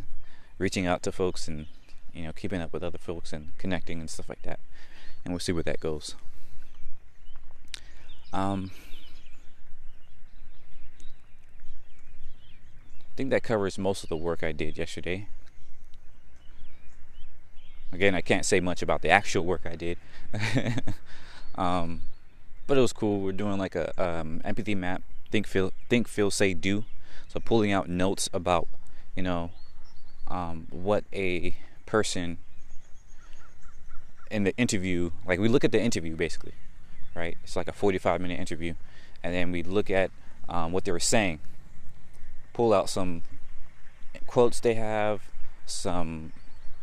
reaching 0.58 0.86
out 0.86 1.02
to 1.02 1.12
folks 1.12 1.48
and 1.48 1.66
you 2.12 2.22
know 2.24 2.32
keeping 2.32 2.60
up 2.60 2.72
with 2.72 2.82
other 2.82 2.98
folks 2.98 3.32
and 3.32 3.56
connecting 3.58 4.00
and 4.00 4.08
stuff 4.08 4.28
like 4.28 4.42
that. 4.42 4.60
And 5.24 5.32
we'll 5.32 5.40
see 5.40 5.52
where 5.52 5.62
that 5.64 5.80
goes. 5.80 6.14
Um, 8.32 8.70
I 13.12 13.14
think 13.14 13.30
that 13.30 13.42
covers 13.42 13.78
most 13.78 14.02
of 14.02 14.08
the 14.08 14.16
work 14.16 14.42
I 14.42 14.52
did 14.52 14.78
yesterday. 14.78 15.28
Again, 17.92 18.14
I 18.14 18.22
can't 18.22 18.46
say 18.46 18.58
much 18.58 18.80
about 18.80 19.02
the 19.02 19.10
actual 19.10 19.44
work 19.44 19.66
I 19.66 19.76
did. 19.76 19.98
um, 21.56 22.00
but 22.66 22.78
it 22.78 22.80
was 22.80 22.94
cool. 22.94 23.20
We're 23.20 23.32
doing 23.32 23.58
like 23.58 23.74
a 23.74 23.92
um, 24.02 24.40
empathy 24.46 24.74
map. 24.74 25.02
Think, 25.30 25.46
feel, 25.46 25.72
think, 25.90 26.08
feel, 26.08 26.30
say, 26.30 26.54
do. 26.54 26.84
So 27.28 27.38
pulling 27.38 27.70
out 27.70 27.86
notes 27.86 28.30
about, 28.32 28.66
you 29.14 29.22
know, 29.22 29.50
um, 30.28 30.66
what 30.70 31.04
a 31.12 31.54
person 31.84 32.38
in 34.30 34.44
the 34.44 34.56
interview. 34.56 35.10
Like 35.26 35.38
we 35.38 35.48
look 35.48 35.64
at 35.64 35.72
the 35.72 35.80
interview 35.82 36.16
basically, 36.16 36.54
right? 37.14 37.36
It's 37.44 37.56
like 37.56 37.68
a 37.68 37.72
45 37.72 38.22
minute 38.22 38.40
interview, 38.40 38.72
and 39.22 39.34
then 39.34 39.52
we 39.52 39.62
look 39.62 39.90
at 39.90 40.10
um, 40.48 40.72
what 40.72 40.84
they 40.84 40.92
were 40.92 40.98
saying. 40.98 41.40
Pull 42.52 42.72
out 42.72 42.90
some 42.90 43.22
quotes 44.26 44.60
they 44.60 44.74
have, 44.74 45.22
some 45.66 46.32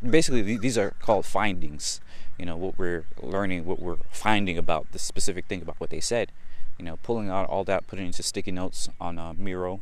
basically 0.08 0.42
these 0.58 0.78
are 0.78 0.94
called 1.02 1.26
findings 1.26 2.00
you 2.40 2.46
know 2.46 2.56
what 2.56 2.80
we're 2.80 3.04
learning, 3.22 3.66
what 3.66 3.82
we're 3.82 3.98
finding 4.10 4.58
about 4.58 4.94
the 4.94 4.98
specific 4.98 5.46
thing 5.48 5.62
about 5.62 5.76
what 5.78 5.90
they 5.90 6.00
said. 6.00 6.32
You 6.78 6.86
know, 6.86 6.98
pulling 7.04 7.30
out 7.30 7.50
all 7.50 7.66
that, 7.66 7.86
putting 7.86 8.06
into 8.06 8.24
sticky 8.24 8.54
notes 8.54 8.88
on 9.00 9.20
a 9.20 9.34
Miro. 9.34 9.82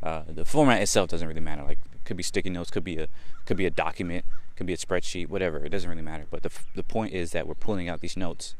Uh, 0.00 0.22
the 0.28 0.44
format 0.44 0.80
itself 0.80 1.10
doesn't 1.10 1.26
really 1.26 1.40
matter. 1.40 1.64
Like, 1.64 1.78
it 1.92 2.04
could 2.04 2.16
be 2.16 2.22
sticky 2.22 2.50
notes, 2.50 2.70
could 2.70 2.84
be 2.84 2.98
a 2.98 3.08
could 3.44 3.56
be 3.56 3.66
a 3.66 3.70
document, 3.70 4.24
could 4.54 4.68
be 4.68 4.72
a 4.72 4.76
spreadsheet, 4.76 5.28
whatever. 5.28 5.58
It 5.58 5.70
doesn't 5.70 5.90
really 5.90 6.02
matter. 6.02 6.26
But 6.30 6.44
the 6.44 6.52
the 6.76 6.84
point 6.84 7.12
is 7.12 7.32
that 7.32 7.48
we're 7.48 7.54
pulling 7.54 7.88
out 7.88 8.00
these 8.00 8.16
notes, 8.16 8.54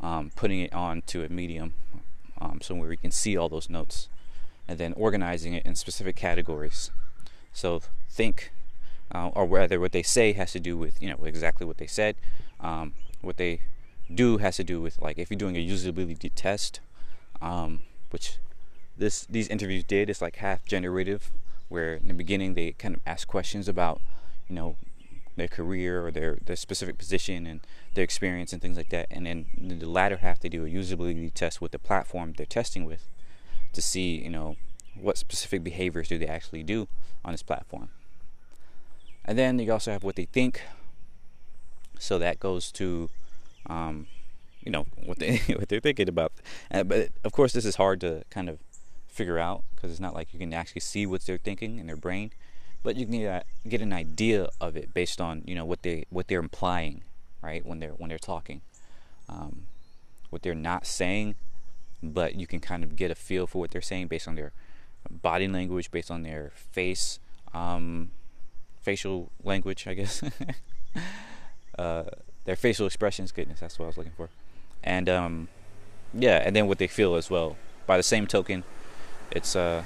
um, 0.00 0.30
putting 0.36 0.60
it 0.60 0.72
onto 0.72 1.24
a 1.24 1.28
medium, 1.28 1.74
um, 2.40 2.60
somewhere 2.62 2.88
we 2.88 2.96
can 2.96 3.10
see 3.10 3.36
all 3.36 3.48
those 3.48 3.68
notes, 3.68 4.08
and 4.68 4.78
then 4.78 4.92
organizing 4.94 5.54
it 5.54 5.64
in 5.66 5.74
specific 5.74 6.16
categories. 6.16 6.90
So 7.52 7.82
think 8.10 8.52
uh, 9.14 9.28
or 9.34 9.44
whether 9.44 9.78
what 9.78 9.92
they 9.92 10.02
say 10.02 10.32
has 10.32 10.52
to 10.52 10.60
do 10.60 10.76
with 10.76 11.00
you 11.02 11.08
know 11.10 11.24
exactly 11.24 11.66
what 11.66 11.78
they 11.78 11.86
said. 11.86 12.16
Um, 12.60 12.94
what 13.20 13.36
they 13.36 13.60
do 14.12 14.38
has 14.38 14.56
to 14.56 14.64
do 14.64 14.80
with 14.80 15.00
like 15.00 15.18
if 15.18 15.30
you're 15.30 15.38
doing 15.38 15.56
a 15.56 15.66
usability 15.66 16.30
test, 16.34 16.80
um, 17.40 17.80
which 18.10 18.38
this 18.96 19.26
these 19.26 19.48
interviews 19.48 19.84
did. 19.84 20.08
It's 20.08 20.22
like 20.22 20.36
half 20.36 20.64
generative, 20.64 21.30
where 21.68 21.94
in 21.94 22.08
the 22.08 22.14
beginning 22.14 22.54
they 22.54 22.72
kind 22.72 22.94
of 22.94 23.00
ask 23.06 23.28
questions 23.28 23.68
about 23.68 24.00
you 24.48 24.54
know 24.54 24.76
their 25.36 25.48
career 25.48 26.04
or 26.06 26.10
their 26.10 26.38
their 26.44 26.56
specific 26.56 26.98
position 26.98 27.46
and 27.46 27.60
their 27.94 28.04
experience 28.04 28.52
and 28.52 28.62
things 28.62 28.76
like 28.76 28.90
that, 28.90 29.06
and 29.10 29.26
then 29.26 29.46
the 29.58 29.86
latter 29.86 30.16
half 30.16 30.40
they 30.40 30.48
do 30.48 30.64
a 30.64 30.68
usability 30.68 31.32
test 31.34 31.60
with 31.60 31.72
the 31.72 31.78
platform 31.78 32.32
they're 32.36 32.46
testing 32.46 32.84
with 32.84 33.08
to 33.72 33.82
see 33.82 34.16
you 34.16 34.30
know 34.30 34.56
what 34.94 35.18
specific 35.18 35.64
behaviors 35.64 36.08
do 36.08 36.18
they 36.18 36.26
actually 36.26 36.62
do 36.62 36.88
on 37.24 37.32
this 37.32 37.42
platform. 37.42 37.88
And 39.24 39.38
then 39.38 39.58
you 39.58 39.72
also 39.72 39.92
have 39.92 40.02
what 40.02 40.16
they 40.16 40.24
think. 40.24 40.62
So 41.98 42.18
that 42.18 42.40
goes 42.40 42.72
to, 42.72 43.08
um, 43.66 44.06
you 44.64 44.72
know, 44.72 44.86
what 45.04 45.18
they 45.18 45.38
what 45.48 45.68
they're 45.68 45.80
thinking 45.80 46.08
about. 46.08 46.32
Uh, 46.70 46.82
but 46.82 47.10
of 47.24 47.32
course, 47.32 47.52
this 47.52 47.64
is 47.64 47.76
hard 47.76 48.00
to 48.00 48.24
kind 48.30 48.48
of 48.48 48.58
figure 49.08 49.38
out 49.38 49.62
because 49.74 49.90
it's 49.90 50.00
not 50.00 50.14
like 50.14 50.32
you 50.32 50.38
can 50.38 50.52
actually 50.54 50.80
see 50.80 51.06
what 51.06 51.22
they're 51.22 51.38
thinking 51.38 51.78
in 51.78 51.86
their 51.86 51.96
brain, 51.96 52.30
but 52.82 52.96
you 52.96 53.06
can 53.06 53.42
get, 53.68 53.80
an 53.80 53.92
idea 53.92 54.48
of 54.60 54.74
it 54.76 54.94
based 54.94 55.20
on 55.20 55.42
you 55.46 55.54
know 55.54 55.64
what 55.64 55.82
they 55.82 56.04
what 56.10 56.28
they're 56.28 56.40
implying, 56.40 57.02
right? 57.42 57.64
When 57.64 57.78
they're 57.78 57.90
when 57.90 58.08
they're 58.08 58.18
talking, 58.18 58.62
um, 59.28 59.66
what 60.30 60.42
they're 60.42 60.54
not 60.54 60.86
saying, 60.86 61.36
but 62.02 62.34
you 62.34 62.46
can 62.46 62.60
kind 62.60 62.82
of 62.82 62.96
get 62.96 63.10
a 63.10 63.14
feel 63.14 63.46
for 63.46 63.58
what 63.58 63.70
they're 63.70 63.80
saying 63.80 64.08
based 64.08 64.26
on 64.26 64.34
their 64.34 64.52
body 65.10 65.48
language, 65.48 65.90
based 65.90 66.10
on 66.10 66.22
their 66.22 66.52
face. 66.54 67.18
Um, 67.54 68.10
facial 68.80 69.30
language, 69.42 69.86
I 69.86 69.94
guess. 69.94 70.22
uh, 71.78 72.04
their 72.44 72.56
facial 72.56 72.86
expressions, 72.86 73.32
goodness, 73.32 73.60
that's 73.60 73.78
what 73.78 73.86
I 73.86 73.88
was 73.88 73.96
looking 73.96 74.12
for. 74.16 74.28
And 74.82 75.08
um, 75.08 75.48
yeah, 76.12 76.42
and 76.44 76.54
then 76.54 76.66
what 76.66 76.78
they 76.78 76.88
feel 76.88 77.14
as 77.14 77.30
well. 77.30 77.56
By 77.86 77.96
the 77.96 78.02
same 78.02 78.26
token, 78.26 78.64
it's 79.30 79.56
uh, 79.56 79.82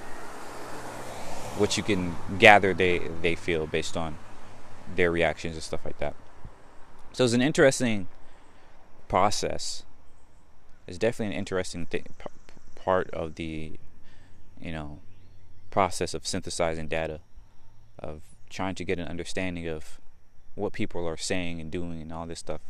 what 1.59 1.77
you 1.77 1.83
can 1.83 2.17
gather 2.39 2.75
they 2.75 3.01
they 3.23 3.35
feel 3.35 3.67
based 3.67 3.97
on 3.97 4.17
their 4.95 5.11
reactions 5.11 5.55
and 5.55 5.63
stuff 5.63 5.85
like 5.85 5.99
that. 5.99 6.15
So 7.13 7.25
it's 7.25 7.33
an 7.33 7.43
interesting 7.43 8.09
process. 9.09 9.85
It's 10.87 10.99
definitely 10.99 11.35
an 11.35 11.39
interesting 11.39 11.87
th- 11.87 12.05
part 12.75 13.11
of 13.11 13.35
the, 13.35 13.73
you 14.61 14.73
know, 14.73 15.01
process 15.71 16.15
of 16.15 16.27
synthesizing 16.27 16.89
data, 16.89 17.21
of 17.99 18.23
trying 18.49 18.75
to 18.77 18.85
get 18.85 18.99
an 18.99 19.09
understanding 19.09 19.69
of 19.69 19.99
what 20.55 20.73
people 20.73 21.07
are 21.07 21.17
saying 21.17 21.61
and 21.61 21.71
doing 21.71 22.01
and 22.01 22.13
all 22.13 22.27
this 22.27 22.39
stuff 22.39 22.61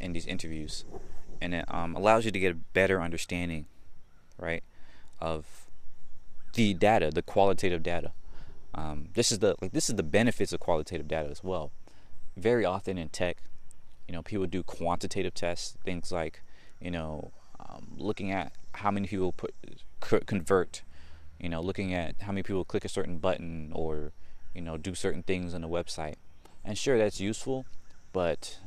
in 0.00 0.12
these 0.12 0.26
interviews, 0.26 0.84
and 1.40 1.54
it 1.54 1.64
um, 1.68 1.94
allows 1.94 2.24
you 2.24 2.30
to 2.30 2.38
get 2.38 2.52
a 2.52 2.58
better 2.72 3.00
understanding, 3.00 3.66
right, 4.38 4.64
of 5.20 5.66
the 6.54 6.74
data, 6.74 7.10
the 7.12 7.22
qualitative 7.22 7.82
data. 7.82 8.12
Um, 8.74 9.08
this 9.14 9.30
is 9.30 9.40
the 9.40 9.56
like 9.60 9.72
this 9.72 9.90
is 9.90 9.96
the 9.96 10.02
benefits 10.02 10.52
of 10.52 10.60
qualitative 10.60 11.08
data 11.08 11.28
as 11.28 11.44
well. 11.44 11.70
Very 12.36 12.64
often 12.64 12.96
in 12.98 13.08
tech, 13.08 13.38
you 14.08 14.14
know, 14.14 14.22
people 14.22 14.46
do 14.46 14.62
quantitative 14.62 15.34
tests, 15.34 15.76
things 15.84 16.10
like, 16.10 16.42
you 16.80 16.90
know, 16.90 17.32
um, 17.70 17.88
looking 17.96 18.30
at 18.30 18.52
how 18.72 18.90
many 18.90 19.06
people 19.06 19.32
put 19.32 19.54
convert, 20.26 20.82
you 21.38 21.48
know, 21.48 21.60
looking 21.60 21.92
at 21.94 22.14
how 22.22 22.32
many 22.32 22.42
people 22.42 22.64
click 22.64 22.84
a 22.84 22.88
certain 22.88 23.18
button 23.18 23.70
or 23.74 24.12
you 24.54 24.60
know, 24.60 24.76
do 24.76 24.94
certain 24.94 25.22
things 25.22 25.54
on 25.54 25.60
the 25.60 25.68
website. 25.68 26.16
And 26.64 26.76
sure, 26.76 26.98
that's 26.98 27.20
useful, 27.20 27.66
but 28.12 28.58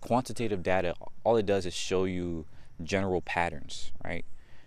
quantitative 0.00 0.62
data, 0.62 0.94
all 1.24 1.36
it 1.36 1.46
does 1.46 1.66
is 1.66 1.74
show 1.74 2.04
you 2.04 2.46
general 2.82 3.20
patterns, 3.20 3.92
right? 4.04 4.24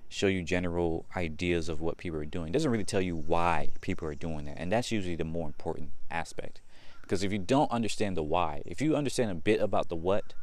Show 0.10 0.28
you 0.28 0.44
general 0.44 1.06
ideas 1.16 1.70
of 1.70 1.82
what 1.82 1.98
people 1.98 2.20
are 2.20 2.26
doing. 2.26 2.50
It 2.50 2.54
doesn't 2.54 2.70
really 2.70 2.84
tell 2.84 3.02
you 3.02 3.16
why 3.16 3.70
people 3.82 4.08
are 4.08 4.16
doing 4.16 4.46
that. 4.46 4.58
And 4.58 4.72
that's 4.72 4.92
usually 4.92 5.16
the 5.16 5.24
more 5.24 5.48
important 5.48 5.90
aspect. 6.12 6.62
Because 7.02 7.24
if 7.24 7.32
you 7.32 7.40
don't 7.40 7.72
understand 7.72 8.16
the 8.18 8.24
why, 8.24 8.62
if 8.66 8.82
you 8.82 8.96
understand 8.96 9.32
a 9.32 9.36
bit 9.36 9.62
about 9.62 9.90
the 9.90 9.96
what 9.96 10.34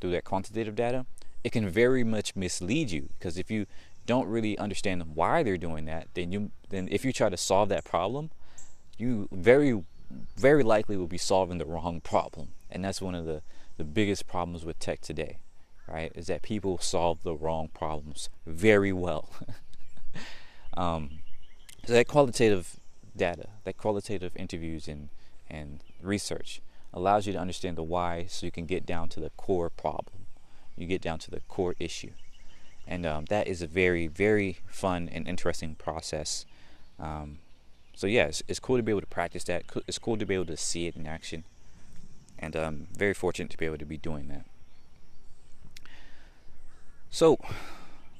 through 0.00 0.10
that 0.12 0.24
quantitative 0.24 0.74
data, 0.74 1.06
it 1.44 1.52
can 1.52 1.68
very 1.68 2.02
much 2.02 2.34
mislead 2.34 2.90
you. 2.90 3.10
Because 3.18 3.38
if 3.38 3.50
you 3.50 3.66
don't 4.06 4.26
really 4.26 4.58
understand 4.58 5.14
why 5.14 5.42
they're 5.42 5.56
doing 5.56 5.84
that, 5.84 6.08
then 6.14 6.32
you 6.32 6.50
then 6.70 6.88
if 6.90 7.04
you 7.04 7.12
try 7.12 7.28
to 7.28 7.36
solve 7.36 7.68
that 7.68 7.84
problem, 7.84 8.30
you 8.98 9.28
very 9.30 9.84
very 10.36 10.62
likely 10.62 10.96
will 10.96 11.06
be 11.06 11.18
solving 11.18 11.58
the 11.58 11.64
wrong 11.64 12.00
problem 12.00 12.48
and 12.70 12.84
that's 12.84 13.00
one 13.00 13.14
of 13.14 13.24
the 13.24 13.42
the 13.76 13.84
biggest 13.84 14.26
problems 14.26 14.64
with 14.64 14.78
tech 14.78 15.00
today 15.00 15.38
right 15.88 16.12
is 16.14 16.26
that 16.26 16.42
people 16.42 16.78
solve 16.78 17.22
the 17.22 17.34
wrong 17.34 17.68
problems 17.74 18.28
very 18.46 18.92
well 18.92 19.30
um, 20.76 21.10
so 21.84 21.92
that 21.92 22.06
qualitative 22.06 22.76
data 23.16 23.48
that 23.64 23.76
qualitative 23.76 24.32
interviews 24.36 24.88
and 24.88 25.08
and 25.48 25.80
research 26.00 26.60
allows 26.92 27.26
you 27.26 27.32
to 27.32 27.38
understand 27.38 27.76
the 27.76 27.82
why 27.82 28.24
so 28.28 28.46
you 28.46 28.52
can 28.52 28.66
get 28.66 28.86
down 28.86 29.08
to 29.08 29.20
the 29.20 29.30
core 29.30 29.70
problem 29.70 30.23
you 30.76 30.86
get 30.86 31.02
down 31.02 31.18
to 31.18 31.30
the 31.30 31.40
core 31.48 31.74
issue 31.78 32.10
and 32.86 33.06
um, 33.06 33.24
that 33.26 33.46
is 33.46 33.62
a 33.62 33.66
very 33.66 34.06
very 34.06 34.58
fun 34.66 35.08
and 35.12 35.26
interesting 35.28 35.74
process 35.74 36.44
um, 36.98 37.38
so 37.94 38.06
yeah, 38.06 38.26
it's, 38.26 38.42
it's 38.48 38.58
cool 38.58 38.76
to 38.76 38.82
be 38.82 38.90
able 38.90 39.00
to 39.00 39.06
practice 39.06 39.44
that. 39.44 39.64
It's 39.86 39.98
cool 39.98 40.16
to 40.16 40.26
be 40.26 40.34
able 40.34 40.46
to 40.46 40.56
see 40.56 40.86
it 40.86 40.96
in 40.96 41.06
action, 41.06 41.44
and 42.38 42.56
I'm 42.56 42.64
um, 42.64 42.86
very 42.92 43.14
fortunate 43.14 43.50
to 43.50 43.56
be 43.56 43.66
able 43.66 43.78
to 43.78 43.84
be 43.84 43.96
doing 43.96 44.28
that. 44.28 44.44
So 47.10 47.38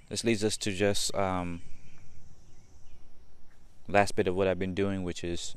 this 0.08 0.22
leads 0.22 0.44
us 0.44 0.56
to 0.58 0.72
just 0.72 1.12
um, 1.16 1.62
last 3.88 4.14
bit 4.14 4.28
of 4.28 4.36
what 4.36 4.46
I've 4.46 4.58
been 4.58 4.74
doing, 4.74 5.02
which 5.02 5.24
is 5.24 5.56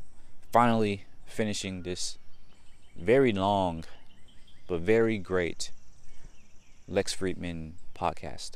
finally 0.52 1.06
finishing 1.28 1.84
this 1.84 2.18
very 2.96 3.32
long 3.32 3.84
but 4.68 4.80
very 4.80 5.20
great 5.20 5.72
Lex 6.88 7.16
Fridman 7.16 7.74
podcast. 7.96 8.52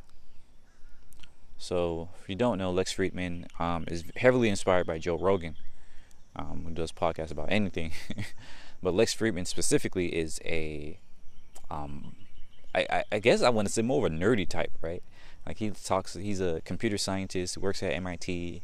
So, 1.58 2.10
if 2.22 2.28
you 2.28 2.36
don't 2.36 2.58
know, 2.58 2.72
Lex 2.72 2.94
Fridman 2.94 3.46
um, 3.60 3.86
is 3.88 4.04
heavily 4.16 4.50
inspired 4.50 4.88
by 4.88 4.98
Joe 4.98 5.18
Rogan, 5.18 5.58
um, 6.36 6.64
who 6.66 6.74
does 6.74 6.92
podcasts 6.92 7.32
about 7.32 7.52
anything. 7.52 7.92
but 8.82 8.94
Lex 8.94 9.14
Fridman 9.14 9.46
specifically 9.46 10.08
is 10.08 10.40
a, 10.44 11.00
um, 11.70 12.16
I, 12.74 13.04
I, 13.12 13.20
guess 13.20 13.42
I 13.42 13.50
want 13.50 13.68
to 13.68 13.74
say 13.74 13.82
more 13.82 14.06
of 14.06 14.12
a 14.12 14.16
nerdy 14.16 14.48
type, 14.48 14.72
right? 14.82 15.04
Like 15.46 15.58
he 15.58 15.70
talks, 15.70 16.16
he's 16.16 16.42
a 16.42 16.62
computer 16.62 16.98
scientist, 16.98 17.58
works 17.58 17.84
at 17.84 17.94
MIT. 17.94 18.64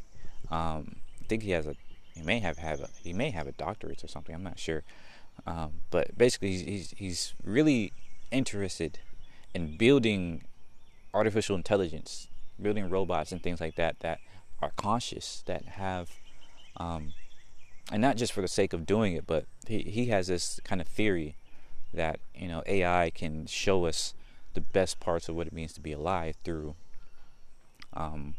Um, 0.49 0.95
I 1.21 1.27
think 1.27 1.43
he 1.43 1.51
has 1.51 1.67
a, 1.67 1.75
he 2.15 2.23
may 2.23 2.39
have 2.39 2.57
have 2.57 2.81
a, 2.81 2.89
he 3.03 3.13
may 3.13 3.29
have 3.29 3.47
a 3.47 3.51
doctorate 3.51 4.03
or 4.03 4.07
something. 4.07 4.33
I'm 4.33 4.43
not 4.43 4.57
sure. 4.57 4.83
Um, 5.45 5.81
but 5.91 6.17
basically, 6.17 6.51
he's, 6.51 6.61
he's 6.61 6.93
he's 6.97 7.33
really 7.43 7.93
interested 8.31 8.99
in 9.53 9.77
building 9.77 10.43
artificial 11.13 11.55
intelligence 11.55 12.27
building 12.61 12.89
robots 12.89 13.31
and 13.31 13.41
things 13.41 13.61
like 13.61 13.75
that 13.75 13.99
that 13.99 14.19
are 14.61 14.71
conscious, 14.75 15.43
that 15.45 15.65
have, 15.65 16.09
um, 16.77 17.13
and 17.91 18.01
not 18.01 18.17
just 18.17 18.33
for 18.33 18.41
the 18.41 18.47
sake 18.47 18.73
of 18.73 18.85
doing 18.85 19.13
it, 19.13 19.27
but 19.27 19.45
he, 19.67 19.79
he 19.83 20.05
has 20.07 20.27
this 20.27 20.59
kind 20.63 20.81
of 20.81 20.87
theory 20.87 21.35
that 21.93 22.19
you 22.35 22.47
know 22.47 22.61
AI 22.65 23.11
can 23.13 23.45
show 23.45 23.85
us 23.85 24.13
the 24.53 24.61
best 24.61 24.99
parts 24.99 25.29
of 25.29 25.35
what 25.35 25.47
it 25.47 25.53
means 25.53 25.73
to 25.73 25.79
be 25.79 25.91
alive 25.91 26.35
through 26.43 26.75
um, 27.93 28.35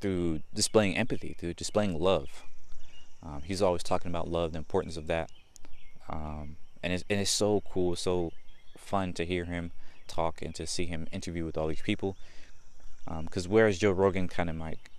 through 0.00 0.40
displaying 0.54 0.96
empathy, 0.96 1.34
through 1.38 1.54
displaying 1.54 1.98
love. 1.98 2.44
Um, 3.22 3.42
he's 3.44 3.62
always 3.62 3.82
talking 3.82 4.10
about 4.10 4.28
love, 4.28 4.52
the 4.52 4.58
importance 4.58 4.96
of 4.96 5.06
that, 5.06 5.30
um, 6.08 6.56
and 6.82 6.92
it's 6.92 7.04
and 7.08 7.20
it's 7.20 7.30
so 7.30 7.62
cool, 7.70 7.96
so 7.96 8.32
fun 8.90 9.12
to 9.14 9.24
hear 9.24 9.44
him 9.44 9.70
talk 10.08 10.42
and 10.42 10.54
to 10.56 10.66
see 10.66 10.86
him 10.86 11.06
interview 11.12 11.44
with 11.44 11.56
all 11.56 11.68
these 11.68 11.82
people. 11.82 12.16
Because 13.24 13.46
um, 13.46 13.52
whereas 13.52 13.78
Joe 13.78 13.92
Rogan 13.92 14.28
kind 14.28 14.50
of 14.50 14.56
like 14.56 14.90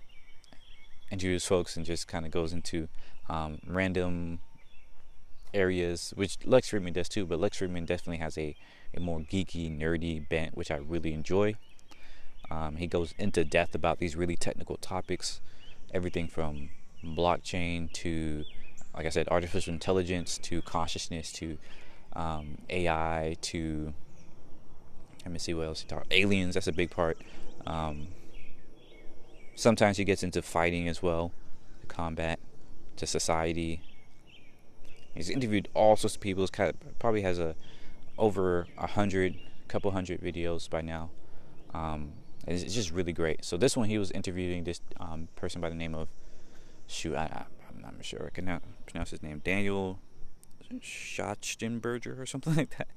interviews 1.10 1.44
folks 1.44 1.76
and 1.76 1.84
just 1.86 2.08
kind 2.08 2.24
of 2.24 2.32
goes 2.32 2.52
into 2.52 2.88
um, 3.28 3.58
random 3.66 4.40
areas, 5.54 6.12
which 6.16 6.38
Lex 6.44 6.70
Fridman 6.70 6.94
does 6.94 7.08
too. 7.08 7.26
But 7.26 7.38
Lex 7.38 7.58
Fridman 7.58 7.86
definitely 7.86 8.18
has 8.18 8.36
a 8.38 8.56
a 8.94 9.00
more 9.00 9.20
geeky, 9.20 9.64
nerdy 9.70 10.28
bent, 10.28 10.56
which 10.56 10.70
I 10.70 10.76
really 10.76 11.12
enjoy. 11.12 11.54
Um, 12.50 12.76
he 12.76 12.86
goes 12.86 13.14
into 13.18 13.44
depth 13.44 13.74
about 13.74 13.98
these 13.98 14.16
really 14.16 14.36
technical 14.36 14.76
topics, 14.76 15.40
everything 15.94 16.28
from 16.28 16.68
blockchain 17.02 17.90
to, 17.94 18.44
like 18.94 19.06
I 19.06 19.08
said, 19.08 19.28
artificial 19.28 19.72
intelligence 19.72 20.38
to 20.38 20.60
consciousness 20.62 21.32
to 21.34 21.56
um, 22.14 22.58
AI 22.68 23.36
to 23.42 23.94
let 25.24 25.32
me 25.32 25.38
see 25.38 25.54
what 25.54 25.66
else 25.66 25.80
he 25.80 25.86
talks. 25.86 26.06
Aliens, 26.10 26.54
that's 26.54 26.66
a 26.66 26.72
big 26.72 26.90
part. 26.90 27.18
Um, 27.66 28.08
sometimes 29.54 29.96
he 29.96 30.04
gets 30.04 30.22
into 30.22 30.42
fighting 30.42 30.88
as 30.88 31.02
well, 31.02 31.32
combat, 31.88 32.40
to 32.96 33.06
society. 33.06 33.82
He's 35.14 35.30
interviewed 35.30 35.68
all 35.74 35.96
sorts 35.96 36.16
of 36.16 36.20
people. 36.20 36.42
He's 36.42 36.50
kind 36.50 36.70
of, 36.70 36.98
probably 36.98 37.22
has 37.22 37.38
a 37.38 37.54
over 38.18 38.66
a 38.76 38.88
hundred, 38.88 39.36
couple 39.68 39.90
hundred 39.92 40.20
videos 40.20 40.68
by 40.68 40.80
now. 40.80 41.10
Um, 41.72 42.12
it's 42.46 42.74
just 42.74 42.90
really 42.90 43.12
great. 43.12 43.44
So 43.44 43.56
this 43.56 43.76
one, 43.76 43.88
he 43.88 43.98
was 43.98 44.10
interviewing 44.10 44.64
this 44.64 44.80
um, 44.98 45.28
person 45.36 45.60
by 45.60 45.68
the 45.68 45.74
name 45.76 45.94
of, 45.94 46.08
shoot, 46.88 47.14
I, 47.14 47.44
am 47.68 47.80
not 47.80 47.94
sure 48.04 48.26
I 48.26 48.30
can 48.30 48.60
pronounce 48.86 49.10
his 49.10 49.22
name, 49.22 49.40
Daniel 49.44 50.00
Schachtenberger 50.80 52.18
or 52.18 52.26
something 52.26 52.54
like 52.56 52.76
that. 52.78 52.88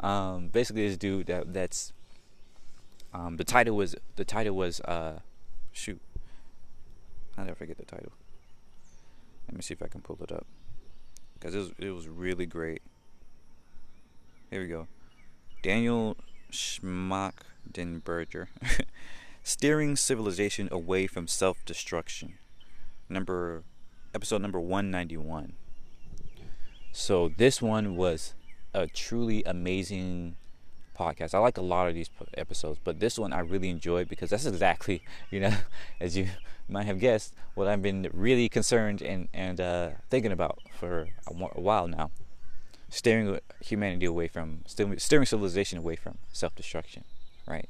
Um, 0.00 0.48
basically, 0.48 0.86
this 0.88 0.96
dude 0.96 1.26
that 1.26 1.52
that's 1.52 1.92
um, 3.12 3.36
the 3.36 3.44
title 3.44 3.76
was 3.76 3.96
the 4.16 4.24
title 4.24 4.54
was 4.54 4.80
uh, 4.80 5.20
shoot. 5.72 6.00
I 7.36 7.54
forget 7.54 7.78
the 7.78 7.84
title? 7.84 8.12
Let 9.46 9.54
me 9.54 9.62
see 9.62 9.72
if 9.72 9.82
I 9.82 9.86
can 9.86 10.00
pull 10.00 10.18
it 10.22 10.32
up 10.32 10.46
because 11.34 11.54
it 11.54 11.58
was 11.58 11.72
it 11.78 11.90
was 11.90 12.08
really 12.08 12.46
great. 12.46 12.82
Here 14.50 14.60
we 14.60 14.66
go. 14.66 14.88
Daniel 15.62 16.16
Schmachtenberger. 16.50 18.48
Steering 19.42 19.96
civilization 19.96 20.68
away 20.70 21.06
from 21.06 21.26
self-destruction. 21.26 22.34
Number 23.08 23.62
episode 24.14 24.42
number 24.42 24.60
191. 24.60 25.54
So 26.98 27.28
this 27.28 27.62
one 27.62 27.94
was 27.94 28.34
a 28.74 28.88
truly 28.88 29.44
amazing 29.44 30.34
podcast. 30.98 31.32
I 31.32 31.38
like 31.38 31.56
a 31.56 31.62
lot 31.62 31.86
of 31.86 31.94
these 31.94 32.10
episodes, 32.36 32.80
but 32.82 32.98
this 32.98 33.16
one 33.16 33.32
I 33.32 33.38
really 33.38 33.70
enjoyed 33.70 34.08
because 34.08 34.30
that's 34.30 34.46
exactly, 34.46 35.02
you 35.30 35.38
know, 35.38 35.54
as 36.00 36.16
you 36.16 36.26
might 36.68 36.86
have 36.86 36.98
guessed, 36.98 37.34
what 37.54 37.68
I've 37.68 37.82
been 37.82 38.10
really 38.12 38.48
concerned 38.48 39.00
and 39.00 39.28
and 39.32 39.60
uh, 39.60 39.90
thinking 40.10 40.32
about 40.32 40.58
for 40.72 41.06
a, 41.28 41.32
while 41.32 41.86
now. 41.86 42.10
Steering 42.90 43.38
humanity 43.62 44.06
away 44.06 44.26
from 44.26 44.64
steering 44.66 45.24
civilization 45.24 45.78
away 45.78 45.94
from 45.94 46.18
self-destruction, 46.32 47.04
right? 47.46 47.68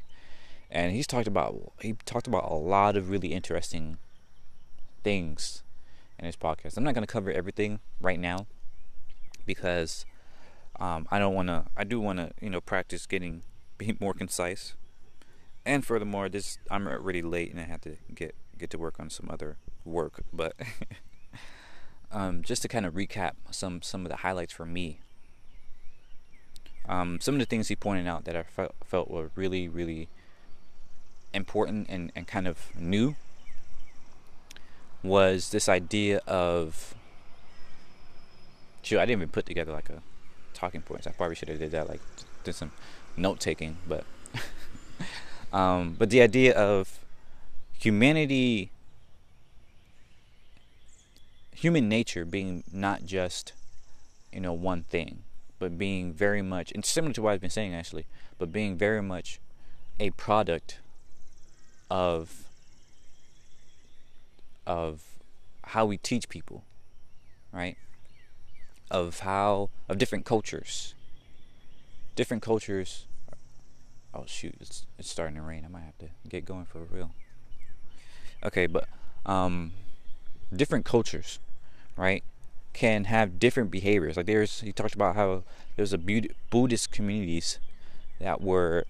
And 0.70 0.92
he's 0.92 1.06
talked 1.06 1.28
about 1.28 1.72
he 1.82 1.92
talked 2.06 2.26
about 2.26 2.50
a 2.50 2.54
lot 2.54 2.96
of 2.96 3.10
really 3.10 3.34
interesting 3.34 3.98
things 5.04 5.64
in 6.18 6.24
his 6.24 6.36
podcast. 6.36 6.78
I'm 6.78 6.84
not 6.84 6.94
going 6.94 7.06
to 7.06 7.12
cover 7.12 7.30
everything 7.30 7.80
right 8.00 8.18
now 8.18 8.46
because 9.48 10.04
um, 10.78 11.08
I 11.10 11.18
don't 11.18 11.34
want 11.34 11.48
to. 11.48 11.64
I 11.76 11.82
do 11.82 11.98
want 11.98 12.18
to, 12.20 12.30
you 12.40 12.50
know, 12.50 12.60
practice 12.60 13.06
getting 13.06 13.42
being 13.78 13.96
more 13.98 14.14
concise. 14.14 14.74
And 15.66 15.84
furthermore, 15.84 16.28
this 16.28 16.58
I'm 16.70 16.86
already 16.86 17.22
late 17.22 17.50
and 17.50 17.58
I 17.58 17.64
have 17.64 17.80
to 17.80 17.96
get 18.14 18.36
get 18.56 18.70
to 18.70 18.78
work 18.78 19.00
on 19.00 19.10
some 19.10 19.28
other 19.28 19.56
work. 19.84 20.20
But 20.32 20.54
um, 22.12 22.42
just 22.42 22.62
to 22.62 22.68
kind 22.68 22.86
of 22.86 22.94
recap 22.94 23.32
some 23.50 23.82
some 23.82 24.04
of 24.04 24.10
the 24.10 24.18
highlights 24.18 24.52
for 24.52 24.66
me. 24.66 25.00
Um, 26.88 27.20
some 27.20 27.34
of 27.34 27.40
the 27.40 27.46
things 27.46 27.68
he 27.68 27.76
pointed 27.76 28.06
out 28.06 28.24
that 28.24 28.34
I 28.34 28.44
felt, 28.44 28.74
felt 28.84 29.10
were 29.10 29.30
really 29.34 29.68
really 29.68 30.08
important 31.34 31.86
and, 31.90 32.10
and 32.14 32.26
kind 32.26 32.48
of 32.48 32.70
new 32.78 33.14
was 35.02 35.50
this 35.50 35.68
idea 35.68 36.18
of 36.26 36.94
shoot 38.82 38.98
I 38.98 39.06
didn't 39.06 39.20
even 39.22 39.28
put 39.30 39.46
together 39.46 39.72
like 39.72 39.90
a 39.90 40.02
talking 40.54 40.82
points. 40.82 41.06
I 41.06 41.12
probably 41.12 41.36
should 41.36 41.48
have 41.48 41.58
did 41.58 41.70
that, 41.72 41.88
like 41.88 42.00
did 42.44 42.54
some 42.54 42.72
note 43.16 43.40
taking, 43.40 43.76
but 43.86 44.04
um, 45.52 45.94
but 45.98 46.10
the 46.10 46.20
idea 46.20 46.54
of 46.54 46.98
humanity, 47.78 48.70
human 51.54 51.88
nature 51.88 52.24
being 52.24 52.64
not 52.72 53.04
just 53.04 53.52
you 54.32 54.40
know 54.40 54.52
one 54.52 54.82
thing, 54.84 55.22
but 55.58 55.78
being 55.78 56.12
very 56.12 56.42
much 56.42 56.72
and 56.72 56.84
similar 56.84 57.12
to 57.14 57.22
what 57.22 57.32
I've 57.32 57.40
been 57.40 57.50
saying 57.50 57.74
actually, 57.74 58.06
but 58.38 58.52
being 58.52 58.76
very 58.76 59.02
much 59.02 59.40
a 60.00 60.10
product 60.10 60.78
of 61.90 62.44
of 64.66 65.02
how 65.64 65.86
we 65.86 65.96
teach 65.96 66.28
people, 66.28 66.64
right? 67.52 67.76
Of 68.90 69.20
how 69.20 69.70
of 69.88 69.98
different 69.98 70.24
cultures. 70.24 70.94
Different 72.16 72.42
cultures. 72.42 73.06
Oh 74.14 74.24
shoot! 74.26 74.54
It's 74.60 74.86
it's 74.98 75.10
starting 75.10 75.36
to 75.36 75.42
rain. 75.42 75.64
I 75.64 75.68
might 75.68 75.82
have 75.82 75.98
to 75.98 76.08
get 76.28 76.44
going 76.44 76.64
for 76.64 76.80
real. 76.80 77.12
Okay, 78.44 78.66
but 78.66 78.88
um, 79.26 79.72
different 80.54 80.84
cultures, 80.84 81.38
right, 81.96 82.22
can 82.72 83.04
have 83.04 83.38
different 83.38 83.70
behaviors. 83.70 84.16
Like 84.16 84.26
there's 84.26 84.60
he 84.60 84.72
talked 84.72 84.94
about 84.94 85.16
how 85.16 85.44
there's 85.76 85.92
a 85.92 85.98
Buddhist 85.98 86.90
communities 86.90 87.58
that 88.20 88.40
were 88.40 88.84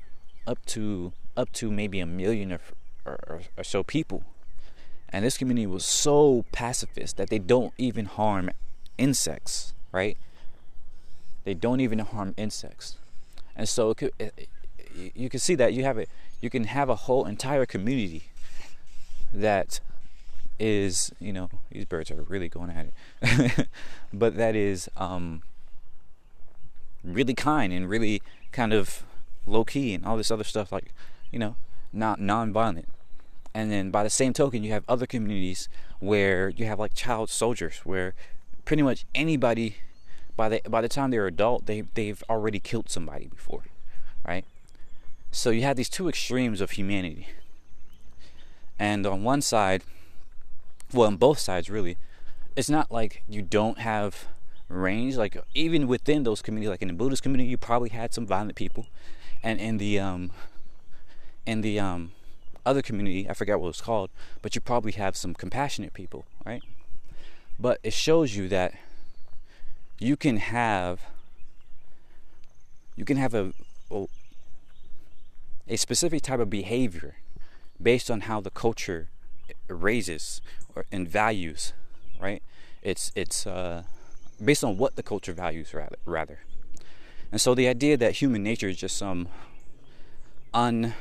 up 0.47 0.65
to 0.67 1.13
up 1.37 1.53
to 1.53 1.71
maybe 1.71 2.01
a 2.01 2.07
million 2.07 2.53
or, 2.53 2.61
or, 3.05 3.41
or 3.57 3.65
so 3.65 3.83
people, 3.83 4.23
and 5.09 5.25
this 5.25 5.37
community 5.37 5.67
was 5.67 5.85
so 5.85 6.45
pacifist 6.53 7.17
that 7.17 7.31
they 7.31 7.39
don't 7.39 7.73
even 7.79 8.07
harm 8.07 8.51
insects 8.97 9.73
right? 9.93 10.17
They 11.45 11.55
don't 11.55 11.81
even 11.81 11.99
harm 12.01 12.35
insects, 12.37 12.97
and 13.57 13.69
so 13.69 13.91
it 13.91 13.97
could, 13.97 14.13
it, 14.19 14.49
you 15.15 15.29
can 15.29 15.41
see 15.41 15.55
that 15.55 15.73
you 15.73 15.85
have 15.85 15.99
it. 15.99 16.09
You 16.41 16.51
can 16.51 16.65
have 16.65 16.89
a 16.89 16.95
whole 16.95 17.25
entire 17.25 17.67
community 17.67 18.25
that 19.33 19.81
is, 20.59 21.13
you 21.21 21.33
know, 21.33 21.51
these 21.71 21.85
birds 21.85 22.11
are 22.11 22.23
really 22.23 22.49
going 22.49 22.71
at 22.71 22.87
it, 23.23 23.69
but 24.13 24.37
that 24.37 24.57
is 24.57 24.89
um, 24.97 25.43
really 27.05 27.35
kind 27.35 27.73
and 27.73 27.89
really 27.89 28.23
kind 28.53 28.73
of 28.73 29.05
low 29.47 29.65
key 29.65 29.95
and 29.95 30.05
all 30.05 30.17
this 30.17 30.31
other 30.31 30.45
stuff, 30.45 30.73
like, 30.73 30.93
you 31.31 31.39
know, 31.39 31.57
not 31.93 32.21
non-violent. 32.21 32.89
And 33.55 33.73
then 33.73 33.91
by 33.91 34.03
the 34.03 34.11
same 34.11 34.33
token, 34.33 34.63
you 34.63 34.73
have 34.73 34.85
other 34.89 35.07
communities 35.07 35.69
where 36.01 36.49
you 36.49 36.67
have 36.67 36.79
like 36.79 36.95
child 36.95 37.31
soldiers, 37.31 37.81
where 37.85 38.15
pretty 38.69 38.83
much 38.83 39.07
anybody 39.15 39.77
by 40.37 40.47
the 40.51 40.61
by 40.69 40.83
the 40.83 40.91
time 40.91 41.11
they're 41.11 41.27
adult, 41.27 41.65
they 41.65 41.81
they've 41.95 42.23
already 42.29 42.61
killed 42.61 42.91
somebody 42.91 43.27
before, 43.27 43.63
right? 44.27 44.45
So 45.31 45.49
you 45.49 45.63
have 45.63 45.77
these 45.77 45.89
two 45.89 46.07
extremes 46.07 46.61
of 46.61 46.73
humanity. 46.73 47.29
And 48.79 49.07
on 49.07 49.25
one 49.25 49.41
side, 49.41 49.85
well, 50.93 51.07
on 51.07 51.17
both 51.17 51.39
sides 51.39 51.71
really, 51.71 51.97
it's 52.57 52.69
not 52.69 52.93
like 52.93 53.23
you 53.27 53.41
don't 53.41 53.79
have 53.79 54.27
range. 54.69 55.17
Like 55.17 55.43
even 55.55 55.89
within 55.89 56.25
those 56.25 56.43
communities, 56.43 56.69
like 56.69 56.83
in 56.83 56.89
the 56.89 56.95
Buddhist 56.95 57.23
community, 57.23 57.49
you 57.49 57.57
probably 57.57 57.89
had 57.89 58.13
some 58.13 58.27
violent 58.27 58.55
people, 58.55 58.87
and 59.43 59.59
in 59.59 59.79
the 59.79 59.99
um, 59.99 60.31
in 61.47 61.63
the 61.63 61.81
um, 61.81 62.13
other 62.67 62.83
community, 62.83 63.31
I 63.31 63.33
forget 63.33 63.59
what 63.59 63.69
it 63.69 63.77
was 63.77 63.81
called, 63.81 64.11
but 64.43 64.55
you 64.55 64.61
probably 64.61 64.93
have 64.93 65.17
some 65.17 65.33
compassionate 65.33 65.95
people, 65.95 66.27
right? 66.45 66.63
But 67.59 67.81
it 67.83 67.93
shows 67.93 68.37
you 68.37 68.49
that 68.49 68.75
you 69.99 70.17
can 70.17 70.37
have 70.37 71.01
you 72.97 73.05
can 73.05 73.17
have 73.17 73.35
a 73.35 73.53
a 75.71 75.77
specific 75.77 76.23
type 76.23 76.41
of 76.41 76.49
behavior 76.49 77.17
based 77.81 78.11
on 78.11 78.23
how 78.23 78.41
the 78.41 78.51
culture 78.51 79.09
raises 79.69 80.41
or 80.75 80.87
and 80.91 81.07
values 81.09 81.73
right? 82.21 82.43
It's 82.83 83.13
it's 83.15 83.47
uh, 83.47 83.85
based 84.45 84.65
on 84.65 84.79
what 84.79 84.97
the 84.97 85.03
culture 85.03 85.33
values 85.33 85.75
rather 85.75 85.97
rather. 86.05 86.41
And 87.31 87.41
so 87.41 87.55
the 87.55 87.69
idea 87.69 87.97
that 87.97 88.17
human 88.17 88.43
nature 88.43 88.69
is 88.69 88.77
just 88.77 88.97
some 88.97 89.29
un 90.55 90.95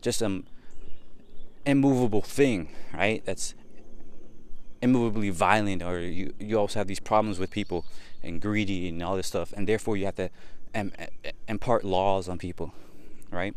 just 0.00 0.18
some 0.18 0.44
immovable 1.64 2.22
thing 2.22 2.68
right? 2.92 3.22
That's 3.24 3.54
immovably 4.82 5.30
violent 5.30 5.82
or 5.82 6.00
you, 6.00 6.32
you 6.38 6.58
also 6.58 6.78
have 6.78 6.86
these 6.86 7.00
problems 7.00 7.38
with 7.38 7.50
people 7.50 7.84
and 8.22 8.40
greedy 8.40 8.88
and 8.88 9.02
all 9.02 9.16
this 9.16 9.26
stuff 9.26 9.52
and 9.56 9.68
therefore 9.68 9.96
you 9.96 10.04
have 10.04 10.14
to 10.14 10.30
impart 11.48 11.84
laws 11.84 12.28
on 12.28 12.38
people 12.38 12.72
right 13.30 13.54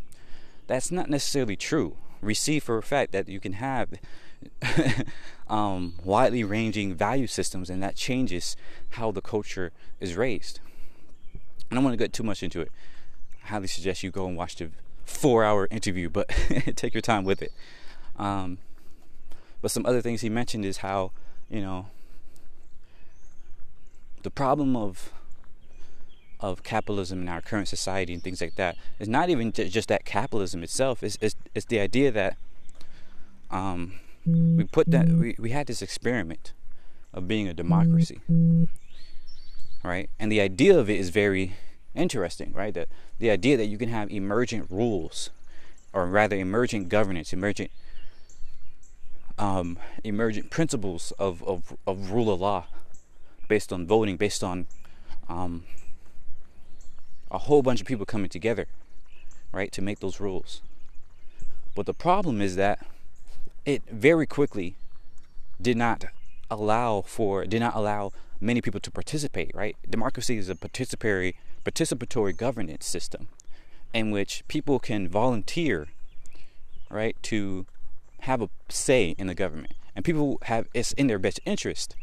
that's 0.67 0.91
not 0.91 1.09
necessarily 1.09 1.55
true 1.55 1.95
we 2.21 2.33
see 2.33 2.59
for 2.59 2.77
a 2.77 2.83
fact 2.83 3.11
that 3.11 3.27
you 3.27 3.39
can 3.39 3.53
have 3.53 3.89
um, 5.47 5.93
widely 6.03 6.43
ranging 6.43 6.93
value 6.93 7.27
systems, 7.27 7.69
and 7.69 7.81
that 7.83 7.95
changes 7.95 8.55
how 8.91 9.11
the 9.11 9.21
culture 9.21 9.71
is 9.99 10.15
raised. 10.15 10.59
I 11.71 11.75
don't 11.75 11.83
want 11.83 11.93
to 11.93 12.03
get 12.03 12.13
too 12.13 12.23
much 12.23 12.43
into 12.43 12.61
it. 12.61 12.71
I 13.43 13.47
highly 13.47 13.67
suggest 13.67 14.03
you 14.03 14.11
go 14.11 14.27
and 14.27 14.37
watch 14.37 14.55
the 14.55 14.69
four 15.05 15.43
hour 15.43 15.67
interview, 15.71 16.09
but 16.09 16.29
take 16.75 16.93
your 16.93 17.01
time 17.01 17.23
with 17.23 17.41
it. 17.41 17.51
Um, 18.17 18.59
but 19.63 19.71
some 19.71 19.85
other 19.85 20.01
things 20.01 20.19
he 20.19 20.29
mentioned 20.29 20.65
is 20.65 20.79
how, 20.79 21.11
you 21.49 21.61
know, 21.61 21.87
the 24.21 24.29
problem 24.29 24.75
of 24.75 25.11
of 26.41 26.63
capitalism 26.63 27.21
in 27.21 27.29
our 27.29 27.39
current 27.39 27.69
society 27.69 28.13
and 28.13 28.21
things 28.21 28.41
like 28.41 28.55
that 28.55 28.75
is 28.99 29.07
not 29.07 29.29
even 29.29 29.53
just 29.53 29.87
that 29.87 30.03
capitalism 30.03 30.61
itself. 30.61 31.01
It's, 31.01 31.17
it's, 31.21 31.35
it's 31.55 31.65
the 31.67 31.79
idea 31.79 32.11
that 32.11 32.35
um, 33.49 33.93
we 34.25 34.65
put 34.65 34.91
that 34.91 35.07
we, 35.07 35.37
we 35.39 35.51
had 35.51 35.67
this 35.67 35.81
experiment 35.81 36.51
of 37.13 37.29
being 37.29 37.47
a 37.47 37.53
democracy, 37.53 38.19
right? 39.85 40.09
And 40.19 40.29
the 40.29 40.41
idea 40.41 40.77
of 40.77 40.89
it 40.89 40.99
is 40.99 41.09
very 41.09 41.53
interesting, 41.95 42.51
right? 42.51 42.73
That 42.73 42.89
the 43.19 43.29
idea 43.29 43.55
that 43.55 43.67
you 43.67 43.77
can 43.77 43.87
have 43.87 44.11
emergent 44.11 44.69
rules, 44.69 45.29
or 45.93 46.07
rather 46.07 46.35
emergent 46.35 46.89
governance, 46.89 47.31
emergent 47.31 47.71
um, 49.37 49.77
emergent 50.03 50.49
principles 50.49 51.11
of, 51.19 51.43
of, 51.43 51.77
of 51.87 52.11
rule 52.11 52.31
of 52.31 52.39
law 52.39 52.65
based 53.47 53.73
on 53.73 53.85
voting, 53.85 54.17
based 54.17 54.43
on 54.43 54.67
um, 55.27 55.63
a 57.31 57.39
whole 57.39 57.61
bunch 57.61 57.81
of 57.81 57.87
people 57.87 58.05
coming 58.05 58.29
together, 58.29 58.67
right, 59.51 59.71
to 59.71 59.81
make 59.81 59.99
those 59.99 60.19
rules. 60.19 60.61
But 61.75 61.85
the 61.85 61.93
problem 61.93 62.41
is 62.41 62.55
that 62.55 62.85
it 63.65 63.83
very 63.89 64.27
quickly 64.27 64.75
did 65.61 65.77
not 65.77 66.05
allow 66.49 67.01
for 67.01 67.45
did 67.45 67.59
not 67.59 67.75
allow 67.75 68.11
many 68.39 68.61
people 68.61 68.79
to 68.81 68.91
participate, 68.91 69.51
right? 69.55 69.75
Democracy 69.89 70.37
is 70.37 70.49
a 70.49 70.55
participatory 70.55 71.35
participatory 71.65 72.35
governance 72.35 72.85
system 72.85 73.29
in 73.93 74.11
which 74.11 74.43
people 74.47 74.79
can 74.79 75.07
volunteer, 75.07 75.87
right, 76.89 77.15
to 77.23 77.65
have 78.23 78.41
a 78.41 78.49
say 78.69 79.15
in 79.17 79.27
the 79.27 79.35
government. 79.35 79.73
And 79.95 80.03
people 80.05 80.39
have 80.43 80.67
it's 80.73 80.93
in 80.93 81.07
their 81.07 81.19
best 81.19 81.39
interest 81.45 81.95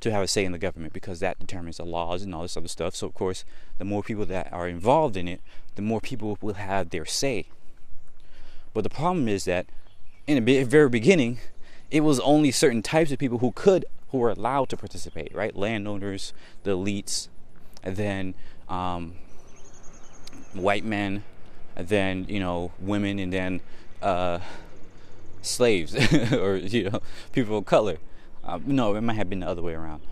to 0.00 0.10
have 0.10 0.22
a 0.22 0.26
say 0.26 0.44
in 0.44 0.52
the 0.52 0.58
government 0.58 0.92
because 0.92 1.20
that 1.20 1.38
determines 1.38 1.76
the 1.76 1.84
laws 1.84 2.22
and 2.22 2.34
all 2.34 2.42
this 2.42 2.56
other 2.56 2.68
stuff. 2.68 2.96
So, 2.96 3.06
of 3.06 3.14
course, 3.14 3.44
the 3.78 3.84
more 3.84 4.02
people 4.02 4.26
that 4.26 4.52
are 4.52 4.68
involved 4.68 5.16
in 5.16 5.28
it, 5.28 5.40
the 5.76 5.82
more 5.82 6.00
people 6.00 6.38
will 6.40 6.54
have 6.54 6.90
their 6.90 7.04
say. 7.04 7.46
But 8.74 8.82
the 8.82 8.90
problem 8.90 9.28
is 9.28 9.44
that 9.44 9.66
in 10.26 10.44
the 10.44 10.64
very 10.64 10.88
beginning, 10.88 11.38
it 11.90 12.00
was 12.00 12.18
only 12.20 12.50
certain 12.50 12.82
types 12.82 13.12
of 13.12 13.18
people 13.18 13.38
who 13.38 13.52
could, 13.52 13.84
who 14.10 14.18
were 14.18 14.30
allowed 14.30 14.68
to 14.70 14.76
participate, 14.76 15.34
right? 15.34 15.54
Landowners, 15.54 16.32
the 16.64 16.76
elites, 16.76 17.28
and 17.82 17.96
then 17.96 18.34
um, 18.68 19.14
white 20.52 20.84
men, 20.84 21.24
and 21.76 21.88
then, 21.88 22.26
you 22.28 22.40
know, 22.40 22.72
women, 22.80 23.18
and 23.18 23.32
then 23.32 23.60
uh, 24.02 24.40
slaves, 25.42 25.94
or, 26.32 26.56
you 26.56 26.90
know, 26.90 27.00
people 27.32 27.58
of 27.58 27.64
color. 27.64 27.98
Uh, 28.44 28.58
no, 28.64 28.94
it 28.94 29.00
might 29.02 29.14
have 29.14 29.28
been 29.28 29.40
the 29.40 29.48
other 29.48 29.62
way 29.62 29.74
around. 29.74 30.02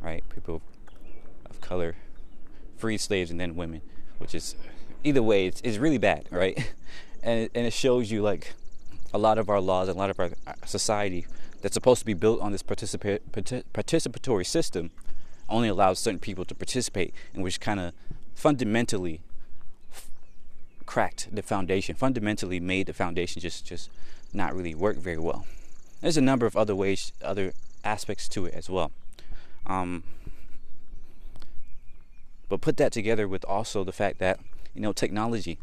Right? 0.00 0.22
People 0.34 0.62
of 1.48 1.60
color, 1.60 1.96
freed 2.76 2.98
slaves, 2.98 3.30
and 3.30 3.40
then 3.40 3.56
women, 3.56 3.82
which 4.18 4.34
is 4.34 4.54
either 5.04 5.22
way, 5.22 5.46
it's, 5.46 5.60
it's 5.62 5.78
really 5.78 5.98
bad, 5.98 6.26
right? 6.30 6.72
And 7.20 7.40
it, 7.40 7.50
and 7.52 7.66
it 7.66 7.72
shows 7.72 8.12
you 8.12 8.22
like 8.22 8.54
a 9.12 9.18
lot 9.18 9.38
of 9.38 9.50
our 9.50 9.60
laws, 9.60 9.88
a 9.88 9.92
lot 9.92 10.08
of 10.08 10.20
our 10.20 10.30
uh, 10.46 10.52
society 10.64 11.26
that's 11.60 11.74
supposed 11.74 11.98
to 11.98 12.06
be 12.06 12.14
built 12.14 12.40
on 12.40 12.52
this 12.52 12.62
participa- 12.62 13.18
participatory 13.74 14.46
system 14.46 14.92
only 15.48 15.68
allows 15.68 15.98
certain 15.98 16.20
people 16.20 16.44
to 16.44 16.54
participate, 16.54 17.12
and 17.34 17.42
which 17.42 17.58
kind 17.58 17.80
of 17.80 17.92
fundamentally 18.34 19.20
cracked 20.88 21.28
the 21.30 21.42
foundation, 21.42 21.94
fundamentally 21.94 22.58
made 22.58 22.86
the 22.86 22.94
foundation 22.94 23.42
just 23.42 23.66
just 23.66 23.90
not 24.32 24.54
really 24.54 24.74
work 24.74 24.96
very 24.96 25.18
well. 25.18 25.44
There's 26.00 26.16
a 26.16 26.22
number 26.22 26.46
of 26.46 26.56
other 26.56 26.74
ways, 26.74 27.12
other 27.22 27.52
aspects 27.84 28.26
to 28.30 28.46
it 28.46 28.54
as 28.54 28.70
well. 28.70 28.90
Um, 29.66 30.02
but 32.48 32.62
put 32.62 32.78
that 32.78 32.90
together 32.90 33.28
with 33.28 33.44
also 33.44 33.84
the 33.84 33.92
fact 33.92 34.18
that 34.20 34.40
you 34.74 34.80
know 34.80 34.94
technology, 34.94 35.58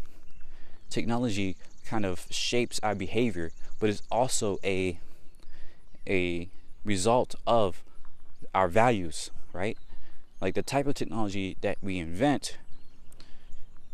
technology 0.92 1.58
kind 1.88 2.06
of 2.06 2.28
shapes 2.30 2.80
our 2.84 2.94
behavior, 2.94 3.52
but 3.80 3.90
is 3.90 4.04
also 4.12 4.60
a 4.64 5.00
a 6.08 6.50
result 6.84 7.34
of 7.48 7.84
our 8.54 8.68
values, 8.68 9.32
right? 9.54 9.80
Like 10.40 10.54
the 10.54 10.62
type 10.62 10.86
of 10.86 10.94
technology 10.94 11.58
that 11.62 11.80
we 11.82 11.98
invent 11.98 12.60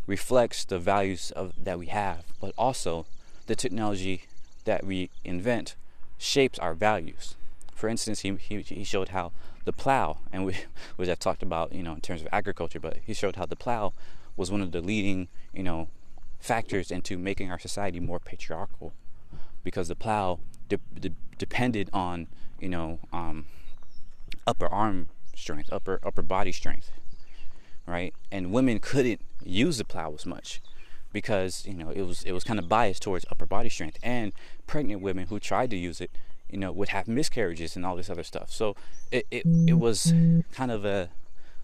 reflects 0.08 0.66
the 0.66 0.80
values 0.80 1.32
of 1.32 1.54
that 1.58 1.80
we 1.80 1.88
have, 1.88 2.24
but 2.40 2.54
also 2.58 3.06
the 3.48 3.56
technology 3.56 4.24
that 4.66 4.86
we 4.86 5.10
invent 5.24 5.76
shapes 6.18 6.60
our 6.60 6.74
values. 6.74 7.36
For 7.74 7.88
instance, 7.90 8.22
he, 8.22 8.36
he, 8.36 8.62
he 8.62 8.84
showed 8.84 9.10
how 9.10 9.32
the 9.66 9.74
plow, 9.74 10.18
and 10.32 10.46
we, 10.46 10.56
which 10.96 11.10
I've 11.10 11.20
talked 11.20 11.44
about, 11.44 11.74
you 11.74 11.84
know, 11.84 11.94
in 11.94 12.02
terms 12.02 12.22
of 12.22 12.28
agriculture, 12.32 12.80
but 12.80 12.98
he 13.06 13.14
showed 13.14 13.36
how 13.36 13.46
the 13.46 13.56
plow 13.56 13.94
was 14.36 14.52
one 14.52 14.62
of 14.62 14.72
the 14.72 14.82
leading, 14.82 15.28
you 15.54 15.64
know, 15.64 15.90
factors 16.40 16.92
into 16.92 17.18
making 17.18 17.52
our 17.52 17.60
society 17.60 18.00
more 18.00 18.20
patriarchal, 18.20 18.94
because 19.64 19.88
the 19.88 19.96
plow 19.96 20.40
de- 20.70 20.80
de- 21.00 21.16
depended 21.38 21.90
on, 21.94 22.28
you 22.60 22.70
know, 22.70 23.00
um, 23.14 23.46
upper 24.48 24.68
arm 24.68 25.08
strength, 25.36 25.72
upper 25.72 26.00
upper 26.04 26.22
body 26.22 26.52
strength, 26.52 26.92
right? 27.92 28.14
And 28.32 28.52
women 28.52 28.80
couldn't 28.80 29.22
use 29.44 29.78
the 29.78 29.86
plow 29.86 30.14
as 30.14 30.26
much 30.26 30.62
because 31.12 31.66
you 31.66 31.74
know 31.74 31.90
it 31.90 32.04
was 32.04 32.24
it 32.24 32.32
was 32.32 32.44
kind 32.44 32.58
of 32.58 32.70
biased 32.70 33.02
towards 33.02 33.26
upper 33.30 33.46
body 33.46 33.70
strength. 33.70 34.00
And 34.02 34.32
pregnant 34.66 35.02
women 35.02 35.28
who 35.28 35.40
tried 35.40 35.70
to 35.72 35.78
use 35.78 36.00
it 36.00 36.12
you 36.50 36.58
know 36.58 36.72
would 36.72 36.90
have 36.90 37.08
miscarriages 37.08 37.76
and 37.76 37.86
all 37.86 37.96
this 37.96 38.10
other 38.10 38.24
stuff. 38.24 38.50
So 38.50 38.76
it 39.12 39.28
it, 39.30 39.46
it 39.68 39.74
was 39.74 40.14
kind 40.54 40.72
of 40.72 40.86
a 40.86 41.10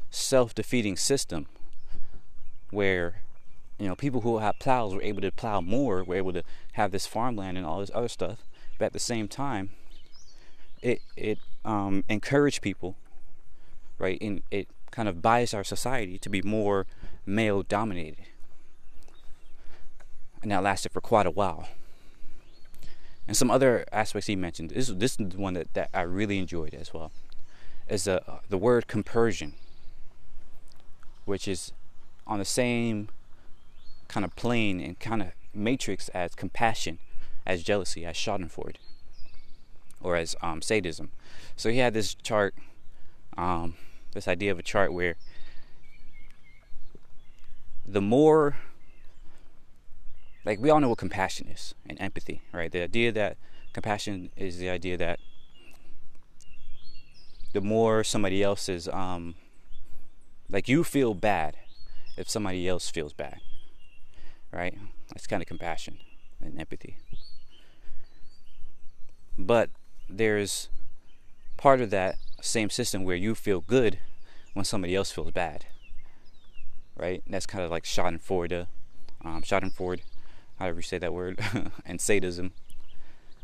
self-defeating 0.09 0.97
system 0.97 1.47
where 2.71 3.21
you 3.79 3.87
know 3.87 3.95
people 3.95 4.21
who 4.21 4.39
had 4.39 4.59
plows 4.59 4.93
were 4.93 5.01
able 5.01 5.21
to 5.21 5.31
plow 5.31 5.61
more 5.61 6.03
were 6.03 6.15
able 6.15 6.33
to 6.33 6.43
have 6.73 6.91
this 6.91 7.07
farmland 7.07 7.57
and 7.57 7.65
all 7.65 7.79
this 7.79 7.91
other 7.93 8.09
stuff. 8.09 8.39
But 8.77 8.85
at 8.85 8.93
the 8.93 8.99
same 8.99 9.29
time 9.29 9.69
it 10.81 11.01
it 11.15 11.39
um, 11.63 12.03
encouraged 12.09 12.61
people 12.61 12.97
right? 13.99 14.17
And 14.21 14.41
it 14.51 14.67
kind 14.91 15.09
of 15.09 15.21
bias 15.21 15.53
our 15.53 15.63
society 15.63 16.17
to 16.19 16.29
be 16.29 16.41
more 16.41 16.85
male 17.25 17.63
dominated 17.63 18.25
and 20.41 20.51
that 20.51 20.63
lasted 20.63 20.91
for 20.91 21.01
quite 21.01 21.25
a 21.25 21.31
while. 21.31 21.67
And 23.27 23.35
some 23.35 23.51
other 23.51 23.85
aspects 23.91 24.27
he 24.27 24.35
mentioned. 24.35 24.69
This 24.69 24.87
this 24.87 25.19
is 25.19 25.35
one 25.35 25.55
that, 25.55 25.73
that 25.73 25.89
I 25.93 26.01
really 26.01 26.37
enjoyed 26.39 26.73
as 26.73 26.93
well. 26.93 27.11
Is 27.89 28.05
the 28.05 28.21
the 28.47 28.57
word 28.57 28.87
compersion, 28.87 29.55
which 31.25 31.47
is 31.47 31.73
on 32.25 32.39
the 32.39 32.45
same 32.45 33.09
kind 34.07 34.23
of 34.23 34.35
plane 34.35 34.79
and 34.79 34.97
kind 34.99 35.21
of 35.21 35.29
matrix 35.53 36.07
as 36.09 36.33
compassion, 36.35 36.99
as 37.45 37.63
jealousy, 37.63 38.05
as 38.05 38.15
Schadenfreude, 38.15 38.77
or 40.01 40.15
as 40.15 40.35
um, 40.41 40.61
sadism. 40.61 41.11
So 41.57 41.69
he 41.69 41.79
had 41.79 41.93
this 41.93 42.13
chart, 42.13 42.55
um, 43.37 43.75
this 44.17 44.27
idea 44.27 44.51
of 44.51 44.57
a 44.57 44.63
chart 44.63 44.91
where 44.91 45.15
the 47.85 48.01
more 48.01 48.57
like 50.43 50.59
we 50.59 50.69
all 50.69 50.79
know 50.79 50.89
what 50.89 50.97
compassion 50.97 51.47
is 51.47 51.75
and 51.87 51.99
empathy, 52.01 52.41
right? 52.51 52.71
The 52.71 52.81
idea 52.81 53.11
that 53.11 53.37
compassion 53.73 54.31
is 54.35 54.57
the 54.57 54.69
idea 54.69 54.97
that 54.97 55.19
the 57.53 57.61
more 57.61 58.03
somebody 58.03 58.41
else 58.41 58.67
is 58.67 58.87
um 58.89 59.35
like 60.49 60.67
you 60.67 60.83
feel 60.83 61.13
bad 61.13 61.57
if 62.17 62.29
somebody 62.29 62.67
else 62.67 62.89
feels 62.89 63.13
bad. 63.13 63.39
Right? 64.51 64.77
That's 65.09 65.27
kind 65.27 65.43
of 65.43 65.47
compassion 65.47 65.99
and 66.41 66.59
empathy. 66.59 66.97
But 69.37 69.69
there's 70.09 70.69
part 71.57 71.81
of 71.81 71.89
that 71.91 72.15
same 72.41 72.69
system 72.69 73.03
where 73.03 73.15
you 73.15 73.35
feel 73.35 73.61
good 73.61 73.99
when 74.57 74.65
somebody 74.65 74.95
else 74.95 75.11
feels 75.11 75.31
bad. 75.31 75.65
Right? 76.95 77.21
And 77.25 77.33
that's 77.33 77.45
kind 77.45 77.63
of 77.63 77.71
like 77.71 77.83
Schadenfreude. 77.83 78.67
Um, 79.23 79.41
Schadenfreude 79.41 80.01
however 80.57 80.79
you 80.79 80.83
say 80.83 80.97
that 80.97 81.13
word, 81.13 81.39
and 81.85 82.01
sadism. 82.01 82.51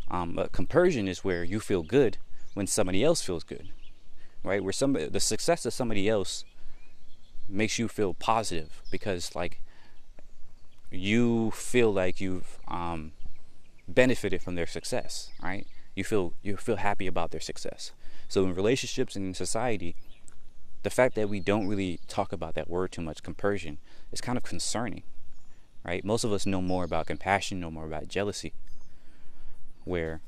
Um, 0.10 0.34
but 0.36 0.52
compersion 0.52 1.08
is 1.08 1.24
where 1.24 1.44
you 1.44 1.60
feel 1.60 1.84
good 1.84 2.18
when 2.54 2.68
somebody 2.68 3.04
else 3.04 3.22
feels 3.22 3.44
good, 3.44 3.70
right? 4.44 4.64
Where 4.64 4.74
somebody, 4.74 5.08
the 5.08 5.20
success 5.20 5.66
of 5.66 5.74
somebody 5.74 6.10
else 6.10 6.46
makes 7.48 7.80
you 7.80 7.88
feel 7.88 8.14
positive 8.14 8.82
because, 8.92 9.36
like, 9.36 9.62
you 10.92 11.52
feel 11.52 11.92
like 11.92 12.22
you've 12.22 12.60
um, 12.68 13.14
benefited 13.88 14.42
from 14.42 14.56
their 14.56 14.68
success, 14.68 15.32
right? 15.42 15.66
You 15.96 16.04
feel 16.04 16.34
you 16.42 16.58
feel 16.58 16.78
happy 16.78 17.08
about 17.08 17.32
their 17.32 17.42
success. 17.42 17.92
So 18.28 18.44
in 18.44 18.56
relationships 18.56 19.16
and 19.16 19.26
in 19.26 19.34
society, 19.34 19.96
the 20.84 20.90
fact 20.90 21.16
that 21.16 21.30
we 21.30 21.40
don't 21.40 21.68
really 21.68 22.00
talk 22.08 22.32
about 22.32 22.56
that 22.56 22.70
word 22.70 22.92
too 22.92 23.02
much, 23.02 23.24
compersion, 23.24 23.78
is 24.12 24.22
kind 24.22 24.38
of 24.38 24.44
concerning, 24.44 25.04
right? 25.86 26.04
Most 26.04 26.24
of 26.24 26.32
us 26.32 26.46
know 26.46 26.62
more 26.62 26.84
about 26.84 27.08
compassion, 27.08 27.60
know 27.60 27.72
more 27.72 27.86
about 27.86 28.10
jealousy, 28.10 28.54
where 29.86 30.22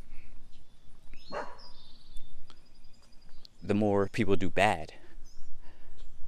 the 3.61 3.73
more 3.73 4.07
people 4.07 4.35
do 4.35 4.49
bad, 4.49 4.93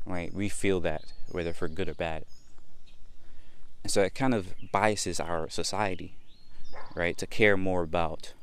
right? 0.06 0.34
We 0.34 0.50
feel 0.50 0.82
that 0.82 1.06
whether 1.32 1.54
for 1.54 1.68
good 1.68 1.90
or 1.90 1.94
bad. 1.94 2.26
And 3.84 3.92
so 3.92 4.02
it 4.02 4.14
kind 4.14 4.34
of 4.34 4.54
biases 4.72 5.20
our 5.20 5.50
society, 5.50 6.16
right, 6.96 7.18
to 7.18 7.28
care 7.28 7.56
more 7.56 7.84
about 7.84 8.34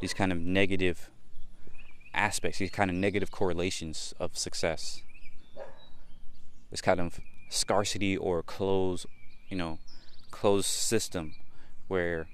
these 0.00 0.14
kind 0.14 0.32
of 0.32 0.38
negative 0.38 1.08
aspects, 2.14 2.58
these 2.58 2.70
kind 2.70 2.90
of 2.90 2.96
negative 2.96 3.30
correlations 3.30 4.14
of 4.18 4.36
success. 4.36 5.02
This 6.70 6.80
kind 6.80 7.00
of 7.00 7.20
scarcity 7.48 8.16
or 8.16 8.42
closed, 8.42 9.06
you 9.48 9.56
know, 9.56 9.78
closed 10.30 10.66
system 10.66 11.34
where 11.88 12.26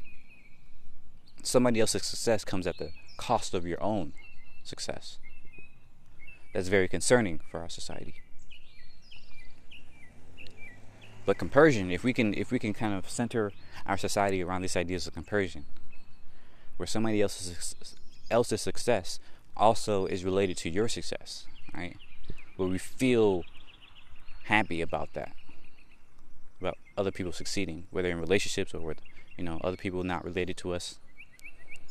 somebody 1.43 1.81
else's 1.81 2.05
success 2.05 2.45
comes 2.45 2.67
at 2.67 2.79
the 2.79 2.91
cost 3.17 3.55
of 3.55 3.67
your 3.67 3.83
own 3.83 4.13
success. 4.63 5.19
That's 6.55 6.69
very 6.69 6.89
concerning 6.89 7.41
for 7.51 7.61
our 7.61 7.69
society. 7.69 8.15
But 11.27 11.39
compersion, 11.39 11.91
if 11.91 12.03
we 12.03 12.13
can 12.13 12.35
if 12.35 12.51
we 12.51 12.59
can 12.59 12.73
kind 12.73 12.95
of 12.95 13.09
center 13.09 13.53
our 13.87 13.97
society 13.97 14.43
around 14.43 14.63
these 14.63 14.77
ideas 14.77 15.07
of 15.07 15.15
compersion, 15.15 15.65
where 16.77 16.87
somebody 16.87 17.21
else's 17.21 17.95
else's 18.31 18.63
success 18.63 19.21
also 19.61 20.07
is 20.07 20.25
related 20.25 20.57
to 20.57 20.71
your 20.71 20.89
success, 20.89 21.47
right? 21.75 21.97
Where 22.57 22.69
we 22.69 22.79
feel 22.79 23.45
happy 24.45 24.81
about 24.81 25.13
that, 25.13 25.33
about 26.61 26.79
other 26.97 27.13
people 27.13 27.33
succeeding, 27.33 27.87
whether 27.91 28.09
in 28.09 28.19
relationships 28.19 28.75
or 28.75 28.81
with 28.81 29.01
you 29.37 29.45
know 29.45 29.61
other 29.63 29.77
people 29.77 30.03
not 30.03 30.25
related 30.25 30.57
to 30.59 30.73
us. 30.73 30.99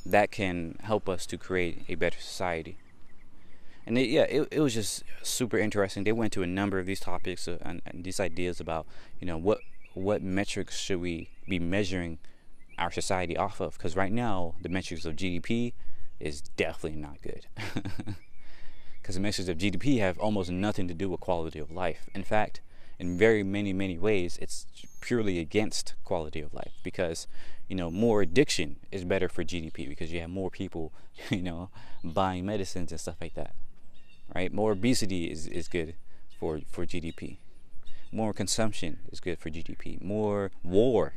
That 0.05 0.31
can 0.31 0.77
help 0.83 1.07
us 1.07 1.25
to 1.27 1.37
create 1.37 1.83
a 1.87 1.95
better 1.95 2.19
society. 2.19 2.77
And 3.85 3.97
it, 3.97 4.09
yeah, 4.09 4.23
it, 4.23 4.47
it 4.51 4.59
was 4.59 4.73
just 4.73 5.03
super 5.23 5.57
interesting. 5.57 6.03
They 6.03 6.11
went 6.11 6.31
to 6.33 6.43
a 6.43 6.47
number 6.47 6.79
of 6.79 6.85
these 6.85 6.99
topics 6.99 7.47
uh, 7.47 7.57
and, 7.61 7.81
and 7.85 8.03
these 8.03 8.19
ideas 8.19 8.59
about 8.59 8.85
you 9.19 9.27
know 9.27 9.37
what 9.37 9.59
what 9.93 10.21
metrics 10.21 10.77
should 10.77 11.01
we 11.01 11.29
be 11.47 11.59
measuring 11.59 12.19
our 12.77 12.91
society 12.91 13.35
off 13.35 13.59
of? 13.59 13.73
Because 13.73 13.95
right 13.95 14.11
now 14.11 14.55
the 14.61 14.69
metrics 14.69 15.05
of 15.05 15.15
GDP 15.15 15.73
is 16.19 16.41
definitely 16.41 16.99
not 16.99 17.21
good. 17.21 17.45
Because 19.09 19.17
measures 19.17 19.49
of 19.49 19.57
GDP 19.57 19.97
have 20.01 20.19
almost 20.19 20.51
nothing 20.51 20.87
to 20.87 20.93
do 20.93 21.09
with 21.09 21.19
quality 21.19 21.57
of 21.57 21.71
life. 21.71 22.07
In 22.13 22.23
fact, 22.23 22.61
in 22.99 23.17
very 23.17 23.41
many, 23.41 23.73
many 23.73 23.97
ways, 23.97 24.37
it's 24.39 24.67
purely 25.01 25.39
against 25.39 25.95
quality 26.03 26.41
of 26.41 26.53
life 26.53 26.73
because, 26.83 27.25
you 27.67 27.75
know, 27.75 27.89
more 27.89 28.21
addiction 28.21 28.75
is 28.91 29.03
better 29.03 29.27
for 29.27 29.43
GDP 29.43 29.89
because 29.89 30.11
you 30.11 30.19
have 30.19 30.29
more 30.29 30.51
people, 30.51 30.93
you 31.31 31.41
know, 31.41 31.71
buying 32.03 32.45
medicines 32.45 32.91
and 32.91 33.01
stuff 33.01 33.15
like 33.19 33.33
that. 33.33 33.55
Right? 34.35 34.53
More 34.53 34.73
obesity 34.73 35.31
is, 35.31 35.47
is 35.47 35.67
good 35.67 35.95
for, 36.39 36.59
for 36.69 36.85
GDP. 36.85 37.37
More 38.11 38.31
consumption 38.31 38.99
is 39.11 39.19
good 39.19 39.39
for 39.39 39.49
GDP. 39.49 39.99
More 40.03 40.51
war 40.63 41.13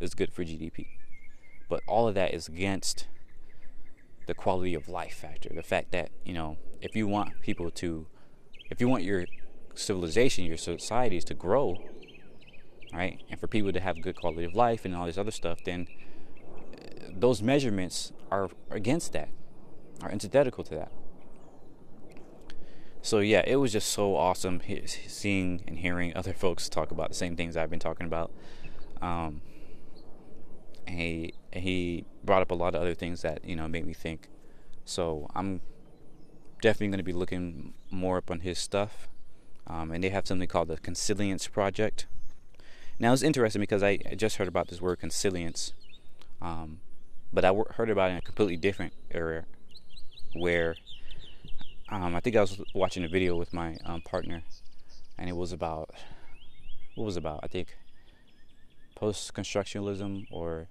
is 0.00 0.14
good 0.14 0.32
for 0.32 0.44
GDP. 0.44 0.86
But 1.68 1.82
all 1.86 2.08
of 2.08 2.14
that 2.14 2.34
is 2.34 2.48
against 2.48 3.06
the 4.26 4.34
quality 4.34 4.74
of 4.74 4.88
life 4.88 5.14
factor. 5.14 5.50
The 5.54 5.62
fact 5.62 5.92
that, 5.92 6.10
you 6.24 6.34
know, 6.34 6.56
if 6.80 6.94
you 6.94 7.06
want 7.06 7.40
people 7.40 7.70
to, 7.70 8.06
if 8.70 8.80
you 8.80 8.88
want 8.88 9.02
your 9.02 9.26
civilization, 9.74 10.44
your 10.44 10.56
societies 10.56 11.24
to 11.24 11.34
grow, 11.34 11.76
right, 12.92 13.22
and 13.30 13.40
for 13.40 13.46
people 13.46 13.72
to 13.72 13.80
have 13.80 14.02
good 14.02 14.16
quality 14.16 14.44
of 14.44 14.54
life 14.54 14.84
and 14.84 14.94
all 14.94 15.06
this 15.06 15.18
other 15.18 15.30
stuff, 15.30 15.58
then 15.64 15.86
uh, 16.74 17.08
those 17.12 17.42
measurements 17.42 18.12
are 18.30 18.50
against 18.70 19.12
that, 19.12 19.28
are 20.02 20.10
antithetical 20.10 20.64
to 20.64 20.74
that. 20.74 20.92
So 23.02 23.20
yeah, 23.20 23.44
it 23.46 23.56
was 23.56 23.72
just 23.72 23.90
so 23.90 24.16
awesome 24.16 24.60
seeing 24.86 25.62
and 25.68 25.78
hearing 25.78 26.16
other 26.16 26.32
folks 26.32 26.68
talk 26.68 26.90
about 26.90 27.08
the 27.08 27.14
same 27.14 27.36
things 27.36 27.56
I've 27.56 27.70
been 27.70 27.78
talking 27.78 28.06
about. 28.06 28.32
Um, 29.00 29.42
he 31.56 31.60
he 31.60 32.04
brought 32.24 32.42
up 32.42 32.50
a 32.50 32.54
lot 32.54 32.74
of 32.74 32.80
other 32.80 32.94
things 32.94 33.22
that 33.22 33.44
you 33.44 33.56
know 33.56 33.68
made 33.68 33.86
me 33.86 33.94
think. 33.94 34.28
So 34.84 35.28
I'm 35.34 35.60
definitely 36.62 36.88
going 36.88 36.98
to 36.98 37.04
be 37.04 37.12
looking 37.12 37.74
more 37.90 38.18
up 38.18 38.30
on 38.30 38.40
his 38.40 38.58
stuff. 38.58 39.08
Um, 39.66 39.90
and 39.90 40.02
they 40.02 40.10
have 40.10 40.26
something 40.26 40.46
called 40.46 40.68
the 40.68 40.76
Consilience 40.76 41.48
Project. 41.48 42.06
Now 42.98 43.12
it's 43.12 43.22
interesting 43.22 43.60
because 43.60 43.82
I, 43.82 43.96
just 44.16 44.36
heard 44.36 44.48
about 44.48 44.68
this 44.68 44.80
word 44.80 45.00
consilience, 45.00 45.72
um, 46.40 46.80
but 47.32 47.44
I 47.44 47.52
heard 47.74 47.90
about 47.90 48.08
it 48.08 48.12
in 48.12 48.18
a 48.18 48.22
completely 48.22 48.56
different 48.56 48.94
area, 49.10 49.44
where 50.34 50.76
um, 51.90 52.14
I 52.14 52.20
think 52.20 52.36
I 52.36 52.40
was 52.40 52.60
watching 52.74 53.04
a 53.04 53.08
video 53.08 53.36
with 53.36 53.52
my 53.52 53.76
um, 53.84 54.00
partner, 54.00 54.44
and 55.18 55.28
it 55.28 55.36
was 55.36 55.52
about 55.52 55.90
what 56.94 57.04
was 57.04 57.16
about 57.16 57.40
I 57.42 57.48
think 57.48 57.76
post 58.94 59.34
constructionalism 59.34 60.26
or 60.30 60.68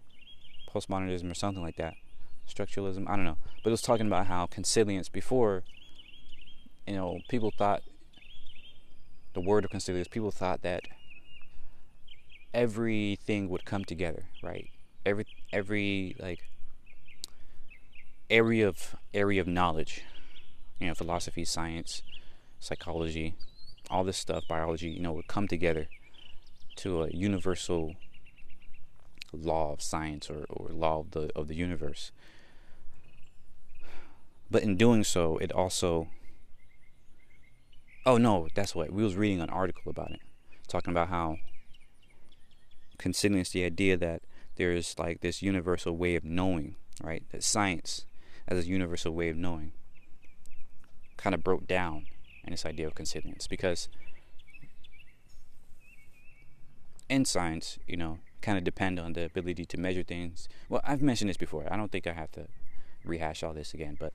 postmodernism 0.76 1.32
or 1.32 1.34
something 1.34 1.64
like 1.64 1.78
that. 1.78 1.94
Structuralism, 2.48 3.10
I 3.10 3.16
don't 3.16 3.26
know. 3.26 3.38
But 3.64 3.70
it 3.70 3.72
was 3.72 3.82
talking 3.82 4.08
about 4.08 4.28
how 4.28 4.46
consilience 4.46 5.10
before, 5.10 5.64
you 6.86 6.96
know, 6.96 7.20
people 7.30 7.52
thought 7.58 7.82
the 9.34 9.42
word 9.42 9.66
of 9.66 9.72
consilience, 9.72 10.08
people 10.08 10.32
thought 10.32 10.62
that 10.62 10.84
everything 12.54 13.50
would 13.50 13.66
come 13.66 13.84
together, 13.84 14.26
right? 14.44 14.70
Every 15.06 15.26
every 15.52 16.16
like 16.20 16.50
area 18.30 18.68
of 18.68 18.96
area 19.14 19.42
of 19.42 19.48
knowledge, 19.48 20.04
you 20.80 20.88
know, 20.88 20.94
philosophy, 20.94 21.46
science, 21.46 22.02
psychology, 22.60 23.36
all 23.90 24.04
this 24.04 24.18
stuff, 24.18 24.44
biology, 24.48 24.90
you 24.90 25.02
know, 25.02 25.14
would 25.14 25.28
come 25.28 25.48
together 25.48 25.88
to 26.78 27.04
a 27.04 27.10
universal 27.10 27.96
law 29.36 29.74
of 29.74 29.82
science 29.82 30.30
or, 30.30 30.46
or 30.50 30.70
law 30.70 31.00
of 31.00 31.12
the 31.12 31.32
of 31.36 31.48
the 31.48 31.56
universe. 31.56 32.12
But 34.50 34.64
in 34.64 34.76
doing 34.78 35.04
so, 35.04 35.38
it 35.38 35.52
also 35.52 36.08
Oh 38.06 38.18
no, 38.18 38.48
that's 38.54 38.76
what 38.76 38.92
we 38.92 39.04
was 39.04 39.16
reading 39.16 39.42
an 39.42 39.50
article 39.50 39.90
about 39.90 40.12
it, 40.12 40.20
talking 40.68 40.92
about 40.92 41.10
how 41.10 41.38
consilience 43.00 43.50
the 43.50 43.64
idea 43.64 43.98
that 43.98 44.22
there's 44.58 44.98
like 45.00 45.22
this 45.22 45.42
universal 45.42 45.98
way 45.98 46.16
of 46.16 46.24
knowing, 46.24 46.76
right? 47.02 47.24
That 47.32 47.44
science 47.44 48.06
as 48.48 48.64
a 48.64 48.68
universal 48.68 49.14
way 49.14 49.30
of 49.30 49.38
knowing 49.38 49.72
kind 51.18 51.34
of 51.34 51.44
broke 51.44 51.66
down 51.66 52.06
in 52.44 52.52
this 52.52 52.66
idea 52.66 52.86
of 52.86 52.94
consilience 52.94 53.48
because 53.48 53.90
in 57.10 57.26
science, 57.26 57.80
you 57.88 57.98
know, 57.98 58.20
kind 58.46 58.58
of 58.58 58.64
depend 58.64 59.00
on 59.00 59.14
the 59.14 59.26
ability 59.26 59.66
to 59.66 59.78
measure 59.78 60.04
things. 60.04 60.48
Well, 60.70 60.82
I've 60.84 61.02
mentioned 61.02 61.30
this 61.30 61.38
before. 61.38 61.66
I 61.72 61.76
don't 61.76 61.92
think 61.92 62.06
I 62.06 62.14
have 62.14 62.32
to 62.34 62.48
rehash 63.04 63.42
all 63.42 63.54
this 63.54 63.74
again, 63.74 63.98
but 64.00 64.14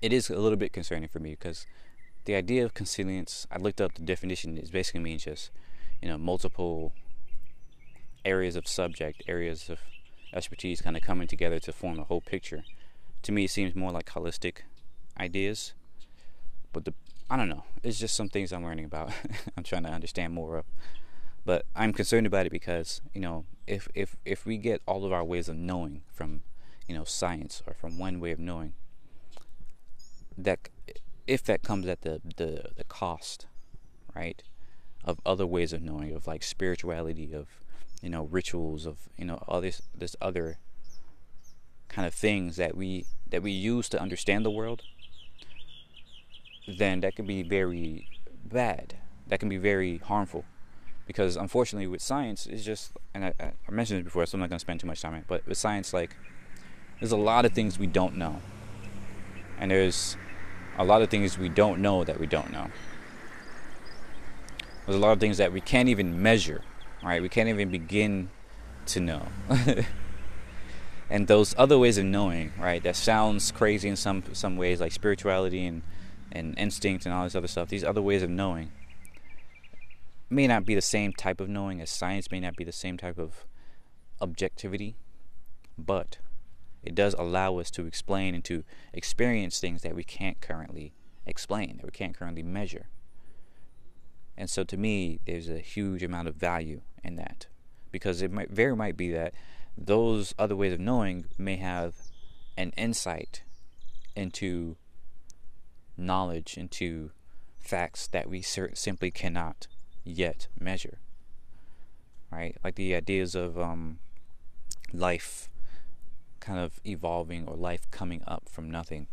it 0.00 0.12
is 0.12 0.30
a 0.30 0.36
little 0.36 0.56
bit 0.56 0.72
concerning 0.72 1.08
for 1.08 1.18
me 1.18 1.30
because 1.30 1.66
the 2.24 2.36
idea 2.36 2.64
of 2.64 2.74
consilience, 2.74 3.46
I 3.50 3.58
looked 3.58 3.80
up 3.80 3.94
the 3.94 4.02
definition, 4.02 4.56
it 4.56 4.70
basically 4.70 5.00
means 5.00 5.24
just, 5.24 5.50
you 6.00 6.08
know, 6.08 6.18
multiple 6.18 6.92
areas 8.24 8.54
of 8.54 8.68
subject, 8.68 9.24
areas 9.26 9.68
of 9.68 9.80
expertise 10.32 10.80
kind 10.80 10.96
of 10.96 11.02
coming 11.02 11.26
together 11.26 11.58
to 11.58 11.72
form 11.72 11.98
a 11.98 12.04
whole 12.04 12.20
picture. 12.20 12.62
To 13.22 13.32
me, 13.32 13.44
it 13.44 13.50
seems 13.50 13.74
more 13.74 13.90
like 13.90 14.06
holistic 14.10 14.58
ideas. 15.18 15.74
But 16.72 16.84
the 16.84 16.94
I 17.30 17.36
don't 17.36 17.48
know. 17.48 17.64
It's 17.82 17.98
just 17.98 18.14
some 18.14 18.28
things 18.28 18.52
I'm 18.52 18.64
learning 18.64 18.86
about. 18.86 19.12
I'm 19.56 19.64
trying 19.64 19.82
to 19.82 19.90
understand 19.90 20.32
more 20.32 20.56
of. 20.58 20.64
But 21.48 21.64
I'm 21.74 21.94
concerned 21.94 22.26
about 22.26 22.44
it 22.44 22.52
because 22.52 23.00
you 23.14 23.22
know 23.22 23.46
if 23.66 23.88
if 23.94 24.18
if 24.26 24.44
we 24.44 24.58
get 24.58 24.82
all 24.86 25.06
of 25.06 25.14
our 25.14 25.24
ways 25.24 25.48
of 25.48 25.56
knowing 25.56 26.02
from 26.12 26.42
you 26.86 26.94
know 26.94 27.04
science 27.04 27.62
or 27.66 27.72
from 27.72 27.96
one 27.96 28.20
way 28.20 28.32
of 28.32 28.38
knowing 28.38 28.74
that 30.36 30.68
if 31.26 31.42
that 31.44 31.62
comes 31.62 31.86
at 31.86 32.02
the 32.02 32.20
the, 32.36 32.72
the 32.76 32.84
cost 32.84 33.46
right 34.14 34.42
of 35.02 35.20
other 35.24 35.46
ways 35.46 35.72
of 35.72 35.80
knowing 35.80 36.14
of 36.14 36.26
like 36.26 36.42
spirituality 36.42 37.32
of 37.32 37.46
you 38.02 38.10
know 38.10 38.24
rituals 38.24 38.84
of 38.84 39.08
you 39.16 39.24
know 39.24 39.42
all 39.48 39.62
this 39.62 39.80
this 39.96 40.14
other 40.20 40.58
kind 41.88 42.06
of 42.06 42.12
things 42.12 42.56
that 42.56 42.76
we 42.76 43.06
that 43.26 43.42
we 43.42 43.52
use 43.52 43.88
to 43.88 43.98
understand 43.98 44.44
the 44.44 44.50
world 44.50 44.82
then 46.66 47.00
that 47.00 47.16
can 47.16 47.24
be 47.24 47.42
very 47.42 48.06
bad. 48.44 48.98
That 49.28 49.40
can 49.40 49.48
be 49.48 49.56
very 49.56 49.96
harmful 49.96 50.44
because 51.08 51.36
unfortunately 51.36 51.88
with 51.88 52.00
science 52.00 52.46
it's 52.46 52.62
just 52.62 52.92
and 53.12 53.24
I, 53.24 53.34
I 53.40 53.70
mentioned 53.72 53.98
it 53.98 54.04
before 54.04 54.24
so 54.26 54.36
i'm 54.36 54.40
not 54.40 54.50
going 54.50 54.58
to 54.58 54.60
spend 54.60 54.78
too 54.78 54.86
much 54.86 55.00
time 55.02 55.14
on 55.14 55.18
it 55.18 55.24
but 55.26 55.44
with 55.48 55.58
science 55.58 55.92
like 55.92 56.14
there's 57.00 57.12
a 57.12 57.16
lot 57.16 57.44
of 57.44 57.52
things 57.52 57.78
we 57.78 57.86
don't 57.86 58.16
know. 58.16 58.40
And 59.58 59.70
there's 59.70 60.16
a 60.76 60.84
lot 60.84 61.02
of 61.02 61.10
things 61.10 61.38
we 61.38 61.48
don't 61.48 61.80
know 61.80 62.04
that 62.04 62.18
we 62.18 62.26
don't 62.26 62.52
know. 62.52 62.68
There's 64.86 64.96
a 64.96 65.00
lot 65.00 65.12
of 65.12 65.20
things 65.20 65.36
that 65.38 65.52
we 65.52 65.60
can't 65.60 65.88
even 65.88 66.22
measure 66.22 66.62
right? 67.02 67.22
We 67.22 67.28
can't 67.28 67.48
even 67.48 67.70
begin 67.70 68.30
to 68.86 69.00
know. 69.00 69.28
And 71.10 71.26
those 71.26 71.54
other 71.56 71.78
ways 71.78 71.96
of 71.96 72.04
knowing 72.04 72.52
right 72.58 72.82
that 72.82 72.94
sounds 72.94 73.50
crazy 73.50 73.88
in 73.88 73.96
some 73.96 74.22
some 74.34 74.58
ways 74.58 74.78
like 74.78 74.92
spirituality 74.92 75.64
and 75.64 75.80
and 76.30 76.54
instinct 76.58 77.06
and 77.06 77.14
all 77.14 77.24
this 77.24 77.34
other 77.34 77.48
stuff 77.48 77.70
these 77.70 77.82
other 77.82 78.02
ways 78.02 78.22
of 78.22 78.28
knowing 78.28 78.70
may 80.30 80.46
not 80.46 80.64
be 80.64 80.74
the 80.74 80.80
same 80.80 81.12
type 81.12 81.40
of 81.40 81.48
knowing 81.48 81.80
as 81.80 81.90
science 81.90 82.30
may 82.30 82.40
not 82.40 82.56
be 82.56 82.64
the 82.64 82.72
same 82.72 82.96
type 82.96 83.18
of 83.18 83.46
objectivity 84.20 84.96
but 85.78 86.18
it 86.82 86.94
does 86.94 87.14
allow 87.14 87.58
us 87.58 87.70
to 87.72 87.86
explain 87.86 88.34
and 88.34 88.44
to 88.44 88.64
experience 88.92 89.60
things 89.60 89.82
that 89.82 89.94
we 89.94 90.04
can't 90.04 90.40
currently 90.40 90.92
explain 91.26 91.76
that 91.76 91.86
we 91.86 91.90
can't 91.90 92.16
currently 92.16 92.42
measure. 92.42 92.86
And 94.36 94.48
so 94.48 94.64
to 94.64 94.76
me 94.76 95.20
there's 95.26 95.48
a 95.48 95.58
huge 95.58 96.02
amount 96.02 96.28
of 96.28 96.34
value 96.34 96.80
in 97.04 97.16
that 97.16 97.46
because 97.92 98.22
it 98.22 98.32
might 98.32 98.50
very 98.50 98.74
might 98.76 98.96
be 98.96 99.10
that 99.12 99.34
those 99.76 100.34
other 100.38 100.56
ways 100.56 100.72
of 100.72 100.80
knowing 100.80 101.26
may 101.36 101.56
have 101.56 101.94
an 102.56 102.72
insight 102.76 103.42
into 104.16 104.76
knowledge, 105.96 106.56
into 106.56 107.10
facts 107.58 108.06
that 108.08 108.28
we 108.28 108.42
simply 108.42 109.10
cannot 109.10 109.66
yet 110.08 110.48
measure. 110.58 110.98
Right? 112.30 112.56
Like 112.62 112.74
the 112.74 112.94
ideas 112.94 113.34
of 113.34 113.58
um, 113.58 113.98
life 114.92 115.48
kind 116.40 116.58
of 116.58 116.80
evolving 116.86 117.46
or 117.46 117.56
life 117.56 117.90
coming 117.90 118.22
up 118.26 118.48
from 118.48 118.70
nothing. 118.70 119.06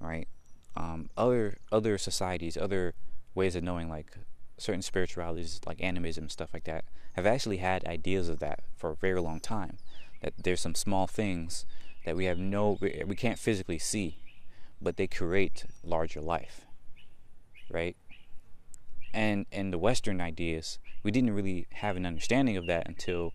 Right? 0.00 0.28
Um, 0.76 1.10
other 1.16 1.58
other 1.70 1.98
societies, 1.98 2.56
other 2.56 2.94
ways 3.34 3.56
of 3.56 3.62
knowing, 3.62 3.88
like 3.88 4.16
certain 4.56 4.82
spiritualities, 4.82 5.60
like 5.66 5.82
animism, 5.82 6.28
stuff 6.28 6.50
like 6.52 6.64
that, 6.64 6.84
have 7.14 7.26
actually 7.26 7.58
had 7.58 7.84
ideas 7.86 8.28
of 8.28 8.38
that 8.40 8.60
for 8.76 8.90
a 8.90 8.96
very 8.96 9.20
long 9.20 9.40
time. 9.40 9.78
That 10.22 10.34
there's 10.38 10.60
some 10.60 10.74
small 10.74 11.06
things 11.06 11.64
that 12.04 12.16
we 12.16 12.26
have 12.26 12.38
no, 12.38 12.78
we 12.80 13.16
can't 13.16 13.38
physically 13.38 13.78
see, 13.78 14.18
but 14.80 14.96
they 14.96 15.06
create 15.06 15.64
larger 15.82 16.20
life, 16.20 16.66
right? 17.70 17.96
And 19.12 19.46
in 19.50 19.70
the 19.70 19.78
Western 19.78 20.20
ideas, 20.20 20.78
we 21.02 21.10
didn't 21.10 21.34
really 21.34 21.66
have 21.72 21.96
an 21.96 22.06
understanding 22.06 22.56
of 22.56 22.66
that 22.66 22.86
until 22.86 23.32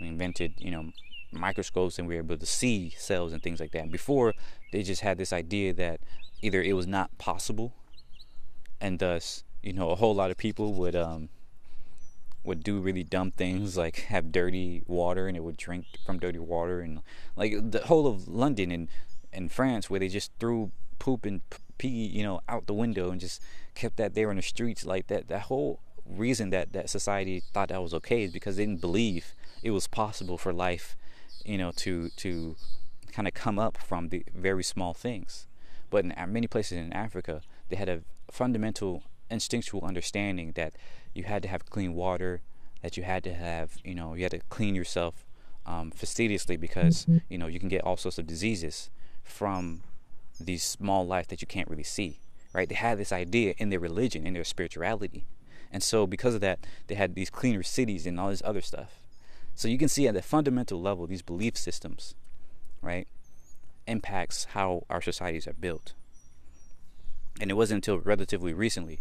we 0.00 0.08
invented, 0.08 0.54
you 0.58 0.70
know, 0.70 0.92
microscopes 1.32 1.98
and 1.98 2.08
we 2.08 2.14
were 2.14 2.22
able 2.22 2.36
to 2.36 2.46
see 2.46 2.90
cells 2.96 3.32
and 3.32 3.42
things 3.42 3.60
like 3.60 3.72
that. 3.72 3.90
before, 3.90 4.34
they 4.72 4.82
just 4.82 5.02
had 5.02 5.18
this 5.18 5.32
idea 5.32 5.72
that 5.74 6.00
either 6.42 6.62
it 6.62 6.72
was 6.72 6.86
not 6.86 7.16
possible, 7.18 7.72
and 8.80 8.98
thus, 8.98 9.44
you 9.62 9.72
know, 9.72 9.90
a 9.90 9.96
whole 9.96 10.14
lot 10.14 10.30
of 10.30 10.36
people 10.36 10.74
would 10.74 10.96
um, 10.96 11.28
would 12.46 12.62
do 12.62 12.78
really 12.78 13.02
dumb 13.02 13.30
things 13.32 13.76
like 13.84 13.96
have 14.08 14.32
dirty 14.32 14.82
water 14.86 15.28
and 15.28 15.36
it 15.36 15.42
would 15.42 15.56
drink 15.56 15.86
from 16.04 16.18
dirty 16.18 16.38
water 16.38 16.80
and 16.80 17.00
like 17.34 17.52
the 17.70 17.80
whole 17.80 18.06
of 18.06 18.28
London 18.28 18.70
and 18.70 18.88
and 19.32 19.52
France 19.52 19.90
where 19.90 20.00
they 20.00 20.08
just 20.08 20.30
threw 20.38 20.70
poop 20.98 21.26
and 21.26 21.42
pee 21.76 21.88
you 21.88 22.22
know 22.22 22.40
out 22.48 22.66
the 22.66 22.74
window 22.74 23.10
and 23.10 23.20
just 23.20 23.42
kept 23.76 23.96
that 23.96 24.14
there 24.14 24.30
in 24.30 24.36
the 24.36 24.42
streets 24.42 24.84
like 24.84 25.06
that 25.06 25.28
that 25.28 25.42
whole 25.42 25.78
reason 26.04 26.50
that 26.50 26.72
that 26.72 26.90
society 26.90 27.42
thought 27.52 27.68
that 27.68 27.82
was 27.82 27.94
okay 27.94 28.24
is 28.24 28.32
because 28.32 28.56
they 28.56 28.64
didn't 28.64 28.80
believe 28.80 29.34
it 29.62 29.70
was 29.70 29.86
possible 29.86 30.38
for 30.38 30.52
life 30.52 30.96
you 31.44 31.58
know 31.58 31.70
to 31.72 32.10
to 32.16 32.56
kind 33.12 33.28
of 33.28 33.34
come 33.34 33.58
up 33.58 33.76
from 33.78 34.08
the 34.08 34.24
very 34.34 34.64
small 34.64 34.92
things 34.94 35.46
but 35.90 36.04
in 36.04 36.14
many 36.32 36.46
places 36.46 36.78
in 36.78 36.92
Africa 36.92 37.42
they 37.68 37.76
had 37.76 37.88
a 37.88 38.02
fundamental 38.30 39.02
instinctual 39.30 39.84
understanding 39.84 40.52
that 40.52 40.74
you 41.14 41.24
had 41.24 41.42
to 41.42 41.48
have 41.48 41.66
clean 41.66 41.94
water, 41.94 42.42
that 42.82 42.96
you 42.96 43.02
had 43.02 43.24
to 43.24 43.34
have, 43.34 43.78
you 43.84 43.94
know, 43.94 44.14
you 44.14 44.22
had 44.22 44.32
to 44.32 44.40
clean 44.48 44.74
yourself 44.74 45.24
um, 45.64 45.90
fastidiously 45.90 46.56
because, 46.56 47.04
mm-hmm. 47.04 47.18
you 47.28 47.38
know, 47.38 47.46
you 47.46 47.58
can 47.58 47.68
get 47.68 47.82
all 47.82 47.96
sorts 47.96 48.18
of 48.18 48.26
diseases 48.26 48.90
from 49.24 49.82
these 50.38 50.62
small 50.62 51.06
life 51.06 51.26
that 51.28 51.40
you 51.40 51.46
can't 51.46 51.68
really 51.68 51.82
see, 51.82 52.20
right? 52.56 52.70
They 52.70 52.74
had 52.74 52.96
this 52.96 53.12
idea 53.12 53.54
in 53.58 53.68
their 53.68 53.78
religion, 53.78 54.26
in 54.26 54.32
their 54.32 54.42
spirituality. 54.42 55.26
And 55.70 55.82
so 55.82 56.06
because 56.06 56.34
of 56.34 56.40
that, 56.40 56.60
they 56.86 56.94
had 56.94 57.14
these 57.14 57.28
cleaner 57.28 57.62
cities 57.62 58.06
and 58.06 58.18
all 58.18 58.30
this 58.30 58.40
other 58.46 58.62
stuff. 58.62 58.98
So 59.54 59.68
you 59.68 59.76
can 59.76 59.90
see 59.90 60.08
at 60.08 60.14
the 60.14 60.22
fundamental 60.22 60.80
level, 60.80 61.06
these 61.06 61.20
belief 61.20 61.56
systems, 61.58 62.14
right, 62.80 63.06
impacts 63.86 64.44
how 64.52 64.84
our 64.88 65.02
societies 65.02 65.46
are 65.46 65.52
built. 65.52 65.92
And 67.42 67.50
it 67.50 67.54
wasn't 67.54 67.86
until 67.86 67.98
relatively 67.98 68.54
recently 68.54 69.00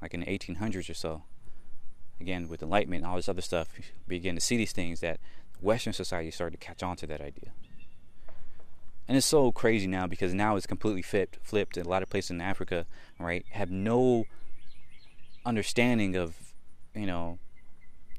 like 0.00 0.14
in 0.14 0.20
the 0.20 0.26
1800s 0.26 0.88
or 0.88 0.94
so, 0.94 1.24
again 2.20 2.48
with 2.48 2.62
enlightenment 2.62 3.02
and 3.02 3.10
all 3.10 3.16
this 3.16 3.28
other 3.28 3.42
stuff, 3.42 3.68
begin 4.06 4.36
to 4.36 4.40
see 4.40 4.56
these 4.56 4.72
things 4.72 5.00
that 5.00 5.18
Western 5.60 5.92
society 5.92 6.30
started 6.30 6.60
to 6.60 6.64
catch 6.64 6.84
on 6.84 6.96
to 6.96 7.06
that 7.08 7.20
idea. 7.20 7.50
And 9.08 9.16
it's 9.16 9.26
so 9.26 9.52
crazy 9.52 9.86
now 9.86 10.06
because 10.06 10.32
now 10.32 10.56
it's 10.56 10.66
completely 10.66 11.02
flipped. 11.02 11.38
Flipped. 11.42 11.76
A 11.76 11.84
lot 11.84 12.02
of 12.02 12.10
places 12.10 12.30
in 12.30 12.40
Africa, 12.40 12.86
right, 13.18 13.44
have 13.50 13.70
no 13.70 14.24
understanding 15.44 16.16
of, 16.16 16.36
you 16.94 17.06
know, 17.06 17.38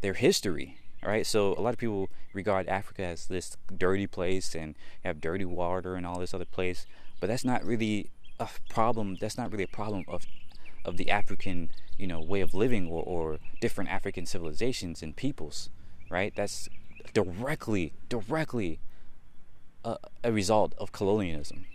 their 0.02 0.14
history. 0.14 0.78
Right. 1.06 1.26
So 1.26 1.54
a 1.58 1.62
lot 1.62 1.74
of 1.74 1.80
people 1.80 2.10
regard 2.34 2.70
Africa 2.70 3.04
as 3.04 3.26
this 3.28 3.58
dirty 3.76 4.08
place 4.08 4.56
and 4.56 4.76
have 5.04 5.20
dirty 5.20 5.44
water 5.44 5.96
and 5.96 6.06
all 6.06 6.18
this 6.18 6.34
other 6.34 6.46
place, 6.46 6.86
but 7.20 7.28
that's 7.28 7.44
not 7.44 7.66
really 7.66 8.10
a 8.40 8.48
problem. 8.70 9.18
That's 9.20 9.38
not 9.38 9.52
really 9.52 9.66
a 9.66 9.68
problem 9.68 10.06
of 10.08 10.26
of 10.86 10.98
the 10.98 11.10
African, 11.10 11.70
you 11.98 12.08
know, 12.08 12.22
way 12.22 12.42
of 12.42 12.54
living 12.54 12.88
or, 12.88 13.04
or 13.04 13.40
different 13.62 13.90
African 13.90 14.26
civilizations 14.26 15.02
and 15.02 15.16
peoples, 15.16 15.70
right? 16.10 16.34
That's 16.36 16.70
directly, 17.14 17.94
directly 18.10 18.80
a, 19.84 20.32
result 20.32 20.74
of 20.78 20.92
colonialism, 20.92 21.66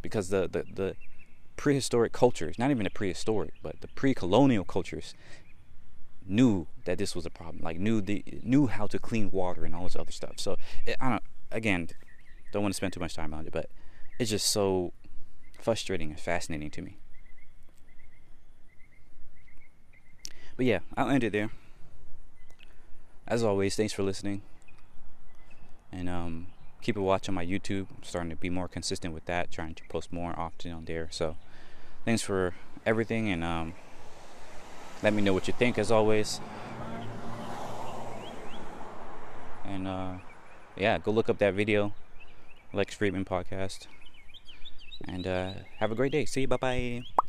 because 0.00 0.28
the, 0.28 0.48
the 0.48 0.64
the 0.72 0.96
prehistoric 1.56 2.12
cultures, 2.12 2.58
not 2.58 2.70
even 2.70 2.84
the 2.84 2.90
prehistoric, 2.90 3.54
but 3.62 3.80
the 3.80 3.88
pre-colonial 3.88 4.64
cultures, 4.64 5.14
knew 6.26 6.66
that 6.84 6.98
this 6.98 7.14
was 7.14 7.26
a 7.26 7.30
problem. 7.30 7.62
Like 7.62 7.78
knew 7.78 8.00
the 8.00 8.24
knew 8.42 8.66
how 8.66 8.86
to 8.86 8.98
clean 8.98 9.30
water 9.30 9.64
and 9.64 9.74
all 9.74 9.84
this 9.84 9.96
other 9.96 10.12
stuff. 10.12 10.34
So 10.36 10.56
it, 10.86 10.96
I 11.00 11.10
don't. 11.10 11.22
Again, 11.50 11.88
don't 12.52 12.62
want 12.62 12.72
to 12.72 12.76
spend 12.76 12.92
too 12.92 13.00
much 13.00 13.14
time 13.14 13.34
on 13.34 13.46
it, 13.46 13.52
but 13.52 13.68
it's 14.18 14.30
just 14.30 14.46
so 14.46 14.92
frustrating 15.60 16.10
and 16.10 16.20
fascinating 16.20 16.70
to 16.70 16.82
me. 16.82 16.98
But 20.56 20.66
yeah, 20.66 20.80
I'll 20.96 21.10
end 21.10 21.24
it 21.24 21.32
there. 21.32 21.50
As 23.26 23.42
always, 23.42 23.76
thanks 23.76 23.92
for 23.92 24.02
listening. 24.02 24.42
And 25.90 26.08
um, 26.08 26.48
keep 26.82 26.96
a 26.96 27.00
watch 27.00 27.28
on 27.28 27.34
my 27.34 27.46
YouTube. 27.46 27.86
I'm 27.90 28.02
starting 28.02 28.30
to 28.30 28.36
be 28.36 28.50
more 28.50 28.68
consistent 28.68 29.14
with 29.14 29.24
that, 29.26 29.50
trying 29.50 29.74
to 29.74 29.82
post 29.88 30.12
more 30.12 30.38
often 30.38 30.72
on 30.72 30.84
there. 30.84 31.08
So 31.10 31.36
thanks 32.04 32.22
for 32.22 32.54
everything 32.84 33.30
and 33.30 33.42
um, 33.44 33.74
let 35.02 35.12
me 35.12 35.22
know 35.22 35.32
what 35.32 35.46
you 35.46 35.54
think 35.54 35.78
as 35.78 35.90
always. 35.90 36.40
And 39.64 39.86
uh, 39.86 40.12
yeah, 40.76 40.98
go 40.98 41.10
look 41.10 41.28
up 41.28 41.38
that 41.38 41.54
video, 41.54 41.94
Lex 42.72 42.96
Fridman 42.96 43.24
podcast. 43.24 43.86
And 45.06 45.26
uh, 45.26 45.52
have 45.78 45.90
a 45.90 45.94
great 45.94 46.12
day. 46.12 46.24
See 46.24 46.42
you. 46.42 46.48
Bye 46.48 46.56
bye. 46.56 47.21